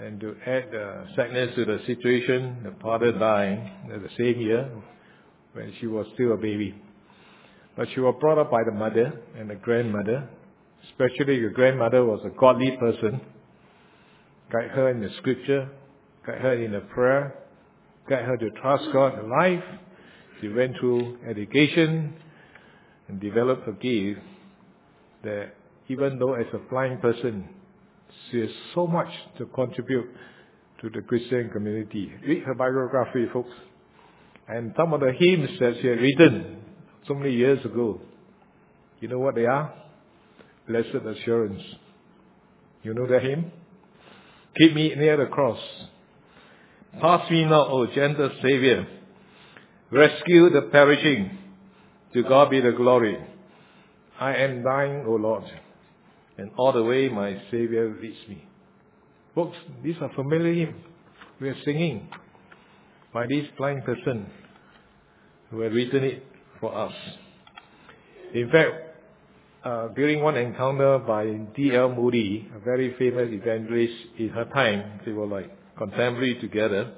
And 0.00 0.18
to 0.20 0.34
add 0.46 0.70
sadness 1.14 1.54
to 1.56 1.66
the 1.66 1.78
situation, 1.86 2.56
the 2.64 2.72
father 2.80 3.12
died 3.12 3.70
the 3.86 4.08
same 4.16 4.40
year 4.40 4.70
when 5.52 5.74
she 5.78 5.86
was 5.86 6.06
still 6.14 6.32
a 6.32 6.36
baby. 6.38 6.74
But 7.76 7.88
she 7.94 8.00
was 8.00 8.14
brought 8.18 8.38
up 8.38 8.50
by 8.50 8.62
the 8.64 8.72
mother 8.72 9.12
and 9.38 9.50
the 9.50 9.56
grandmother. 9.56 10.26
Especially 10.88 11.42
the 11.42 11.50
grandmother 11.54 12.02
was 12.02 12.20
a 12.24 12.30
godly 12.30 12.76
person. 12.78 13.20
Guide 14.50 14.70
her 14.70 14.88
in 14.88 15.02
the 15.02 15.10
scripture, 15.18 15.68
guide 16.26 16.38
her 16.38 16.54
in 16.54 16.72
the 16.72 16.80
prayer, 16.80 17.34
guide 18.08 18.24
her 18.24 18.38
to 18.38 18.50
trust 18.62 18.84
God 18.94 19.18
in 19.18 19.28
life. 19.28 19.64
She 20.40 20.48
went 20.48 20.78
through 20.80 21.18
education 21.28 22.14
and 23.08 23.20
developed 23.20 23.68
a 23.68 23.72
gift 23.72 24.20
that 25.24 25.54
even 25.88 26.18
though 26.18 26.34
as 26.34 26.46
a 26.54 26.58
blind 26.70 27.02
person, 27.02 27.50
she 28.30 28.40
has 28.40 28.50
so 28.74 28.86
much 28.86 29.08
to 29.38 29.46
contribute 29.46 30.06
to 30.80 30.90
the 30.90 31.02
Christian 31.02 31.50
community. 31.50 32.12
Read 32.26 32.42
her 32.44 32.54
biography, 32.54 33.26
folks. 33.32 33.50
And 34.48 34.72
some 34.76 34.92
of 34.92 35.00
the 35.00 35.12
hymns 35.12 35.50
that 35.60 35.74
she 35.80 35.86
had 35.86 35.98
written 35.98 36.56
so 37.06 37.14
many 37.14 37.32
years 37.32 37.64
ago, 37.64 38.00
you 39.00 39.08
know 39.08 39.18
what 39.18 39.34
they 39.34 39.46
are? 39.46 39.72
Blessed 40.66 41.04
Assurance. 41.06 41.62
You 42.82 42.94
know 42.94 43.06
that 43.06 43.22
hymn? 43.22 43.52
Keep 44.58 44.74
me 44.74 44.94
near 44.96 45.16
the 45.16 45.26
cross. 45.26 45.60
Pass 47.00 47.30
me 47.30 47.44
not, 47.44 47.68
O 47.68 47.86
gentle 47.86 48.30
Savior. 48.42 48.86
Rescue 49.90 50.50
the 50.50 50.62
perishing. 50.72 51.38
To 52.14 52.22
God 52.24 52.50
be 52.50 52.60
the 52.60 52.72
glory. 52.72 53.16
I 54.18 54.34
am 54.34 54.64
thine, 54.64 55.04
O 55.06 55.12
Lord 55.12 55.44
and 56.40 56.50
all 56.56 56.72
the 56.72 56.82
way 56.82 57.08
my 57.08 57.40
Savior 57.50 57.94
leads 58.00 58.16
me. 58.28 58.48
Folks, 59.34 59.56
these 59.84 59.96
are 60.00 60.10
familiar 60.14 60.54
hymns 60.54 60.84
we 61.40 61.48
are 61.48 61.56
singing 61.64 62.06
by 63.14 63.26
this 63.26 63.46
blind 63.56 63.82
person 63.84 64.26
who 65.50 65.60
had 65.60 65.72
written 65.72 66.04
it 66.04 66.22
for 66.60 66.76
us. 66.76 66.92
In 68.34 68.50
fact, 68.50 68.70
uh, 69.64 69.88
during 69.88 70.22
one 70.22 70.36
encounter 70.36 70.98
by 70.98 71.24
D.L. 71.56 71.94
Moody, 71.94 72.48
a 72.54 72.58
very 72.60 72.94
famous 72.98 73.28
evangelist 73.30 73.94
in 74.18 74.28
her 74.28 74.44
time, 74.46 75.00
they 75.06 75.12
were 75.12 75.26
like 75.26 75.50
contemporary 75.78 76.38
together. 76.40 76.92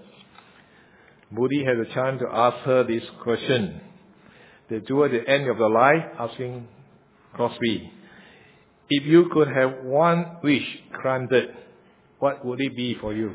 Moody 1.31 1.65
had 1.65 1.77
a 1.77 1.95
chance 1.95 2.21
to 2.21 2.29
ask 2.29 2.57
her 2.65 2.85
this 2.85 3.05
question. 3.23 3.81
They 4.69 4.81
toward 4.81 5.13
the 5.13 5.29
end 5.29 5.49
of 5.49 5.59
the 5.59 5.69
life, 5.69 6.05
asking 6.19 6.67
Crosby, 7.35 7.93
if 8.91 9.07
you 9.07 9.29
could 9.33 9.49
have 9.49 9.85
one 9.85 10.39
wish 10.43 10.65
granted, 10.93 11.55
what 12.19 12.45
would 12.45 12.61
it 12.61 12.77
be 12.77 12.97
for 13.01 13.13
you? 13.13 13.35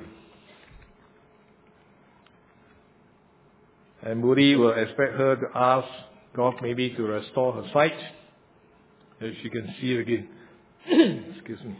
And 4.03 4.21
Moody 4.21 4.55
will 4.55 4.71
expect 4.71 5.13
her 5.13 5.35
to 5.35 5.47
ask 5.55 5.87
God 6.35 6.55
maybe 6.61 6.91
to 6.91 7.03
restore 7.03 7.53
her 7.53 7.69
sight, 7.73 7.97
that 9.19 9.33
she 9.41 9.49
can 9.49 9.73
see 9.81 9.95
again. 9.95 10.29
Excuse 11.35 11.63
me. 11.63 11.77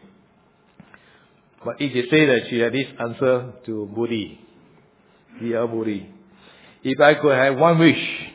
But 1.64 1.80
it 1.80 1.96
is 1.96 2.10
said 2.10 2.30
that 2.30 2.50
she 2.50 2.60
had 2.60 2.74
this 2.74 2.88
answer 3.00 3.54
to 3.66 3.90
Moody, 3.96 4.40
dear 5.40 5.68
Moody. 5.68 6.10
If 6.84 7.00
I 7.00 7.14
could 7.16 7.36
have 7.36 7.58
one 7.58 7.80
wish, 7.80 8.28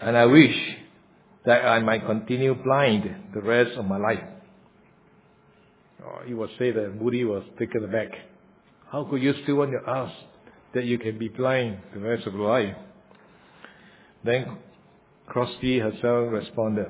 and 0.00 0.16
I 0.16 0.26
wish 0.26 0.56
that 1.44 1.64
I 1.64 1.80
might 1.80 2.06
continue 2.06 2.54
blind 2.54 3.04
the 3.34 3.40
rest 3.40 3.76
of 3.76 3.84
my 3.84 3.98
life. 3.98 4.22
Oh, 6.04 6.20
he 6.26 6.34
was 6.34 6.50
say 6.58 6.70
that 6.72 7.00
Moody 7.00 7.24
was 7.24 7.44
taken 7.58 7.84
aback. 7.84 8.08
How 8.90 9.04
could 9.04 9.22
you 9.22 9.34
still 9.42 9.56
want 9.56 9.72
to 9.72 9.90
ask 9.90 10.12
that 10.74 10.84
you 10.84 10.98
can 10.98 11.18
be 11.18 11.28
blind 11.28 11.78
the 11.94 12.00
rest 12.00 12.26
of 12.26 12.34
your 12.34 12.48
life? 12.48 12.76
Then 14.24 14.58
Crosby 15.26 15.78
herself 15.78 16.32
responded 16.32 16.88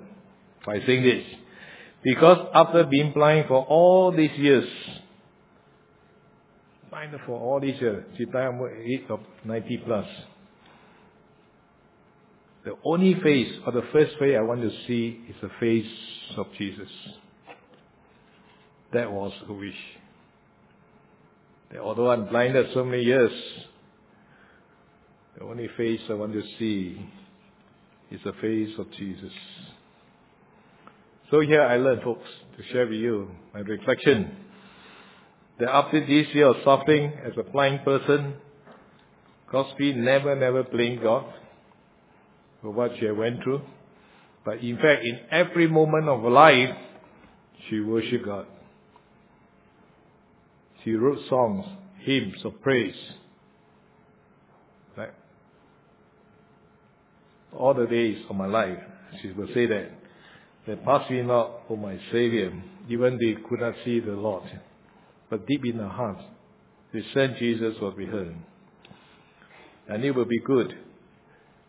by 0.67 0.81
saying 0.87 1.03
this. 1.03 1.25
Because 2.03 2.49
after 2.55 2.85
being 2.85 3.13
blind 3.13 3.47
for 3.49 3.65
all 3.65 4.13
these 4.13 4.37
years, 4.37 4.69
blind 6.91 7.15
for 7.27 7.39
all 7.39 7.61
these 7.61 7.81
years, 7.81 8.05
she 8.19 8.25
died 8.25 8.55
at 8.55 8.81
age 8.85 9.05
of 9.09 9.21
90 9.45 9.83
plus. 9.87 10.07
The 12.65 12.77
only 12.85 13.15
face, 13.15 13.53
or 13.67 13.73
the 13.73 13.83
first 13.93 14.17
face 14.19 14.37
I 14.39 14.43
want 14.43 14.63
to 14.63 14.71
see 14.87 15.21
is 15.29 15.35
the 15.43 15.51
face 15.59 15.87
of 16.37 16.47
Jesus. 16.57 16.89
That 18.93 19.11
was 19.11 19.33
a 19.49 19.53
wish. 19.53 19.75
Although 21.81 22.11
I'm 22.11 22.29
blinded 22.29 22.67
so 22.73 22.85
many 22.85 23.03
years, 23.03 23.33
the 25.37 25.45
only 25.45 25.69
face 25.77 26.01
I 26.09 26.15
want 26.15 26.35
to 26.35 26.43
see 26.59 27.05
is 28.11 28.21
the 28.25 28.35
face 28.35 28.79
of 28.79 28.91
Jesus. 28.93 29.33
So 31.31 31.41
here 31.41 31.63
I 31.63 31.79
learned, 31.79 32.03
folks, 32.03 32.29
to 32.59 32.63
share 32.73 32.87
with 32.87 33.01
you 33.01 33.31
my 33.55 33.61
reflection 33.61 34.37
that 35.59 35.71
after 35.71 36.01
this 36.01 36.27
year 36.35 36.49
of 36.49 36.57
suffering 36.63 37.13
as 37.25 37.33
a 37.39 37.51
blind 37.51 37.85
person, 37.85 38.35
Crosby 39.49 39.95
never, 39.95 40.37
never 40.37 40.63
blamed 40.63 41.03
God 41.03 41.25
for 42.63 42.71
what 42.71 42.93
she 42.99 43.11
went 43.11 43.43
through. 43.43 43.61
But 44.45 44.63
in 44.63 44.77
fact, 44.77 45.05
in 45.05 45.21
every 45.31 45.69
moment 45.69 46.09
of 46.09 46.23
her 46.23 46.31
life, 46.31 46.71
she 47.69 47.81
worshiped 47.81 48.25
God. 48.25 48.47
She 50.85 50.93
wrote 50.93 51.19
songs, 51.29 51.65
hymns 52.01 52.45
of 52.45 52.61
praise. 52.63 52.95
Like 54.97 55.15
all 57.57 57.75
the 57.75 57.87
days 57.87 58.19
of 58.29 58.37
my 58.37 58.47
life, 58.47 58.79
she 59.21 59.31
will 59.33 59.49
say 59.55 59.67
that. 59.67 59.91
That 60.67 60.85
pass 60.85 61.11
me 61.11 61.23
not, 61.23 61.63
O 61.69 61.77
my 61.77 61.99
Savior, 62.13 62.53
even 62.89 63.19
they 63.19 63.35
could 63.49 63.61
not 63.61 63.75
see 63.85 63.99
the 63.99 64.13
Lord. 64.13 64.45
But 65.29 65.47
deep 65.47 65.65
in 65.65 65.79
her 65.79 65.89
heart, 65.89 66.19
the 66.93 67.03
sent 67.15 67.39
Jesus 67.39 67.75
will 67.81 67.93
be 67.93 68.07
her. 68.07 68.33
And 69.89 70.05
it 70.05 70.13
will 70.13 70.25
be 70.25 70.39
good 70.41 70.73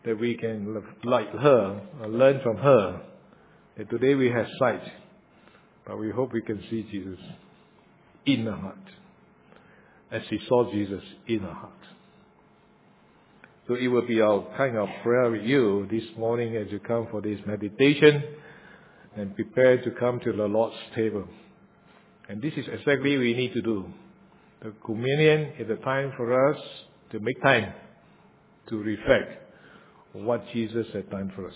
that 0.04 0.18
we 0.18 0.36
can, 0.36 0.82
like 1.04 1.30
her, 1.30 1.80
uh, 2.02 2.06
learn 2.06 2.40
from 2.42 2.58
her, 2.58 3.00
that 3.78 3.88
today 3.90 4.14
we 4.14 4.30
have 4.30 4.46
sight, 4.58 4.82
but 5.86 5.98
we 5.98 6.10
hope 6.10 6.32
we 6.32 6.42
can 6.42 6.62
see 6.70 6.86
Jesus 6.90 7.18
in 8.26 8.46
our 8.46 8.56
heart, 8.56 8.76
as 10.10 10.22
she 10.28 10.38
saw 10.48 10.70
Jesus 10.70 11.02
in 11.26 11.40
her 11.40 11.52
heart. 11.52 11.72
So 13.66 13.74
it 13.74 13.88
will 13.88 14.06
be 14.06 14.20
our 14.20 14.46
kind 14.58 14.76
of 14.76 14.88
prayer 15.02 15.30
with 15.30 15.42
you 15.42 15.88
this 15.90 16.04
morning 16.18 16.54
as 16.56 16.70
you 16.70 16.80
come 16.80 17.08
for 17.10 17.22
this 17.22 17.40
meditation 17.46 18.22
and 19.16 19.34
prepare 19.34 19.82
to 19.82 19.90
come 19.92 20.20
to 20.20 20.32
the 20.32 20.44
Lord's 20.44 20.76
table. 20.94 21.26
And 22.28 22.42
this 22.42 22.52
is 22.58 22.66
exactly 22.70 23.16
what 23.16 23.20
we 23.20 23.34
need 23.34 23.54
to 23.54 23.62
do. 23.62 23.86
The 24.62 24.72
communion 24.84 25.52
is 25.58 25.70
a 25.70 25.82
time 25.82 26.12
for 26.16 26.50
us 26.50 26.60
to 27.12 27.20
make 27.20 27.40
time 27.42 27.72
to 28.68 28.76
reflect 28.76 29.43
what 30.14 30.44
Jesus 30.52 30.86
had 30.92 31.10
done 31.10 31.32
for 31.34 31.48
us. 31.48 31.54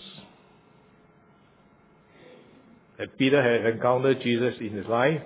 That 2.97 3.17
Peter 3.17 3.41
had 3.41 3.73
encountered 3.73 4.21
Jesus 4.21 4.55
in 4.59 4.71
his 4.75 4.85
life. 4.87 5.21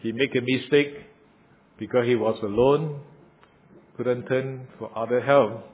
He 0.00 0.12
made 0.12 0.34
a 0.36 0.40
mistake 0.40 0.94
because 1.78 2.06
he 2.06 2.14
was 2.14 2.38
alone, 2.42 3.00
couldn't 3.96 4.26
turn 4.26 4.68
for 4.78 4.96
other 4.96 5.20
help. 5.20 5.64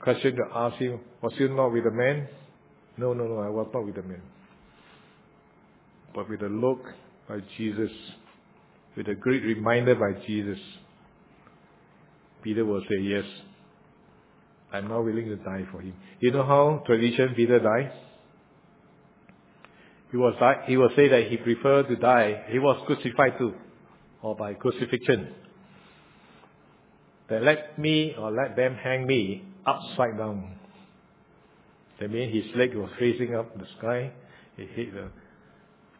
Question 0.00 0.34
to 0.36 0.42
ask 0.54 0.76
him, 0.76 1.00
was 1.22 1.32
he 1.38 1.46
not 1.48 1.72
with 1.72 1.84
the 1.84 1.90
man? 1.92 2.28
No, 2.96 3.12
no, 3.12 3.24
no, 3.24 3.38
I 3.38 3.48
was 3.48 3.68
not 3.72 3.84
with 3.84 3.94
the 3.94 4.02
men. 4.02 4.22
But 6.14 6.28
with 6.28 6.42
a 6.42 6.48
look 6.48 6.82
by 7.28 7.38
Jesus, 7.56 7.90
with 8.96 9.06
a 9.06 9.14
great 9.14 9.42
reminder 9.44 9.94
by 9.94 10.24
Jesus, 10.26 10.58
Peter 12.42 12.64
will 12.64 12.82
say, 12.88 13.00
yes, 13.02 13.24
I'm 14.72 14.88
not 14.88 15.04
willing 15.04 15.26
to 15.26 15.36
die 15.36 15.64
for 15.72 15.80
him. 15.80 15.94
You 16.20 16.30
know 16.30 16.44
how 16.44 16.82
tradition 16.86 17.34
Peter 17.34 17.58
died? 17.58 17.92
He 20.10 20.16
was 20.16 20.34
he 20.66 20.76
will 20.76 20.90
say 20.96 21.08
that 21.08 21.28
he 21.28 21.36
preferred 21.36 21.88
to 21.88 21.96
die. 21.96 22.44
He 22.48 22.58
was 22.58 22.82
crucified 22.86 23.38
too, 23.38 23.54
or 24.22 24.34
by 24.34 24.54
crucifixion. 24.54 25.34
That 27.28 27.42
let 27.42 27.78
me 27.78 28.14
or 28.18 28.30
let 28.30 28.56
them 28.56 28.74
hang 28.74 29.06
me 29.06 29.44
upside 29.66 30.16
down. 30.16 30.56
That 32.00 32.10
means 32.10 32.32
his 32.32 32.56
leg 32.56 32.74
was 32.74 32.90
facing 32.98 33.34
up 33.34 33.58
the 33.58 33.66
sky. 33.78 34.12
He 34.56 34.64
hit 34.64 34.94
the, 34.94 35.10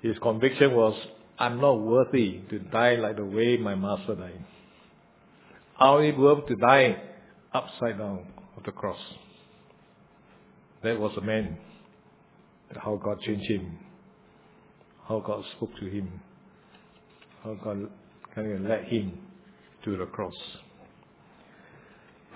his 0.01 0.17
conviction 0.21 0.75
was, 0.75 0.95
I'm 1.39 1.61
not 1.61 1.81
worthy 1.81 2.41
to 2.51 2.59
die 2.61 2.95
like 2.95 3.17
the 3.17 3.25
way 3.25 3.57
my 3.57 3.75
master 3.75 4.15
died. 4.15 4.45
I 5.79 5.89
only 5.89 6.13
worthy 6.13 6.55
to 6.55 6.57
die 6.57 7.03
upside 7.53 7.99
down 7.99 8.27
of 8.59 8.65
the 8.65 8.73
cross. 8.73 8.99
That 10.83 10.99
was 10.99 11.17
a 11.17 11.21
man. 11.21 11.57
How 12.77 12.97
God 12.97 13.21
changed 13.23 13.51
him. 13.51 13.79
How 15.07 15.21
God 15.21 15.45
spoke 15.57 15.71
to 15.81 15.87
him. 15.87 16.21
How 17.43 17.55
God 17.55 17.89
kind 18.35 18.53
of 18.53 18.61
led 18.63 18.85
him 18.85 19.19
to 19.85 19.97
the 19.97 20.07
cross. 20.07 20.35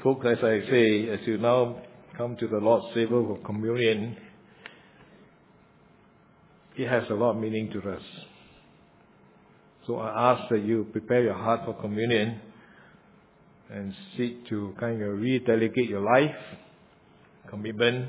Folks, 0.02 0.26
as 0.26 0.38
I 0.38 0.61
say, 0.70 1.08
as 1.11 1.20
you 1.26 1.38
now 1.38 1.82
come 2.16 2.37
to 2.37 2.48
the 2.48 2.58
Lord's 2.58 2.94
table 2.94 3.26
for 3.26 3.46
communion, 3.46 4.16
it 6.76 6.88
has 6.88 7.04
a 7.11 7.14
lot 7.14 7.32
of 7.32 7.37
meaning 7.37 7.70
to 7.72 7.90
us. 7.90 8.02
So 9.87 9.96
I 9.96 10.32
ask 10.32 10.48
that 10.50 10.64
you 10.64 10.87
prepare 10.92 11.22
your 11.22 11.35
heart 11.35 11.62
for 11.64 11.74
communion 11.74 12.40
and 13.72 13.94
seek 14.16 14.46
to 14.48 14.74
kind 14.78 15.02
of 15.02 15.18
redelegate 15.18 15.88
your 15.88 16.02
life, 16.02 16.35
commitment 17.48 18.08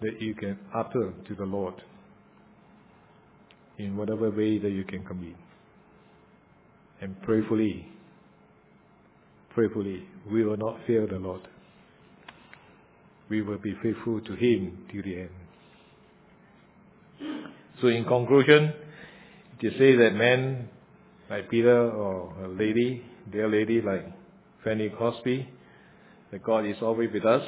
that 0.00 0.20
you 0.20 0.34
can 0.34 0.58
utter 0.74 1.12
to 1.28 1.34
the 1.36 1.44
Lord 1.44 1.74
in 3.78 3.96
whatever 3.96 4.30
way 4.30 4.58
that 4.58 4.70
you 4.70 4.84
can 4.84 5.04
commit. 5.04 5.36
And 7.00 7.20
prayerfully, 7.22 7.86
prayerfully, 9.54 10.04
we 10.30 10.44
will 10.44 10.56
not 10.56 10.78
fail 10.86 11.06
the 11.06 11.18
Lord. 11.18 11.42
We 13.28 13.42
will 13.42 13.58
be 13.58 13.74
faithful 13.82 14.20
to 14.20 14.34
Him 14.34 14.86
till 14.92 15.02
the 15.02 15.20
end. 15.20 15.30
So 17.80 17.86
in 17.88 18.04
conclusion, 18.04 18.72
to 19.60 19.70
say 19.78 19.96
that 19.96 20.14
men 20.14 20.68
like 21.30 21.48
Peter 21.48 21.90
or 21.90 22.32
a 22.44 22.48
lady, 22.48 23.04
dear 23.30 23.48
lady 23.48 23.80
like 23.80 24.21
Fanny 24.64 24.88
Crosby, 24.90 25.48
that 26.30 26.42
God 26.42 26.66
is 26.66 26.76
always 26.82 27.10
with 27.12 27.24
us 27.24 27.42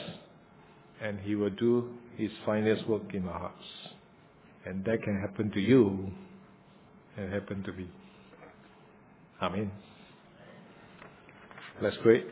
and 1.03 1.21
He 1.21 1.35
will 1.35 1.51
do 1.51 1.91
His 2.17 2.31
finest 2.45 2.87
work 2.89 3.15
in 3.15 3.27
our 3.29 3.39
hearts. 3.39 3.65
And 4.67 4.85
that 4.85 5.03
can 5.03 5.21
happen 5.21 5.51
to 5.53 5.61
you 5.61 6.11
and 7.17 7.33
happen 7.33 7.63
to 7.65 7.73
me. 7.73 7.89
Amen. 9.43 9.71
Let's 11.83 11.97
pray. 12.03 12.25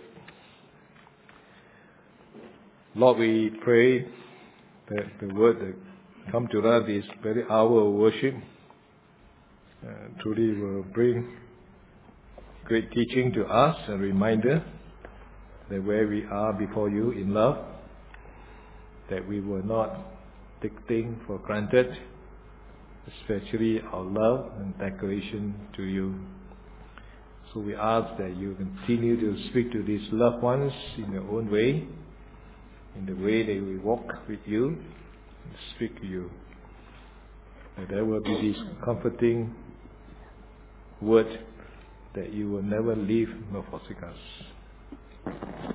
Lord, 2.95 3.19
we 3.19 3.51
pray 3.65 4.03
that 4.89 5.07
the 5.21 5.35
word 5.35 5.59
that 5.61 6.33
come 6.33 6.49
to 6.53 6.61
us 6.69 6.85
this 6.87 7.05
very 7.23 7.43
hour 7.51 7.87
of 7.87 7.93
worship 7.93 8.35
uh, 9.85 10.23
truly 10.23 10.59
will 10.61 10.83
bring 10.95 11.29
great 12.73 12.91
teaching 12.93 13.31
to 13.35 13.45
us, 13.45 13.77
a 13.89 13.99
reminder 13.99 14.65
that 15.69 15.85
where 15.85 16.09
we 16.09 16.25
are 16.25 16.55
before 16.55 16.89
you 16.89 17.11
in 17.11 17.35
love, 17.35 17.59
that 19.11 19.29
we 19.29 19.41
will 19.43 19.63
not 19.63 19.95
take 20.63 20.73
things 20.89 21.15
for 21.27 21.37
granted, 21.41 21.95
especially 23.21 23.79
our 23.93 24.01
love 24.01 24.53
and 24.59 24.73
declaration 24.79 25.55
to 25.77 25.83
you. 25.83 26.19
So 27.53 27.61
we 27.61 27.75
ask 27.75 28.17
that 28.17 28.39
you 28.39 28.55
continue 28.55 29.21
to 29.21 29.51
speak 29.51 29.71
to 29.73 29.83
these 29.83 30.09
loved 30.11 30.43
ones 30.43 30.73
in 30.97 31.13
their 31.13 31.21
own 31.21 31.51
way, 31.51 31.87
in 32.97 33.05
the 33.05 33.13
way 33.13 33.45
they 33.45 33.61
will 33.61 33.83
walk 33.83 34.07
with 34.31 34.41
you 34.47 34.69
and 34.69 35.55
speak 35.77 36.01
to 36.01 36.07
you. 36.07 36.31
And 37.77 37.87
there 37.91 38.07
will 38.07 38.23
be 38.23 38.51
this 38.51 38.63
comforting 38.83 39.55
word 41.03 41.39
that 42.15 42.33
you 42.33 42.51
will 42.51 42.63
never 42.63 42.95
leave 42.95 43.29
nor 43.53 43.65
forsake 43.71 44.03
us. 44.03 44.17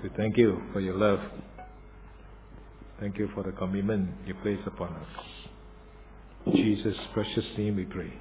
We 0.04 0.10
thank 0.15 0.38
you 0.38 0.62
for 0.73 0.80
your 0.80 0.95
love. 0.95 1.19
Thank 3.00 3.17
you 3.17 3.30
for 3.34 3.43
the 3.43 3.52
commitment 3.52 4.10
you 4.26 4.34
place 4.36 4.60
upon 4.65 4.93
us. 4.93 5.26
In 6.45 6.56
Jesus' 6.56 6.97
precious 7.13 7.45
name 7.58 7.76
we 7.76 7.86
pray. 7.86 8.13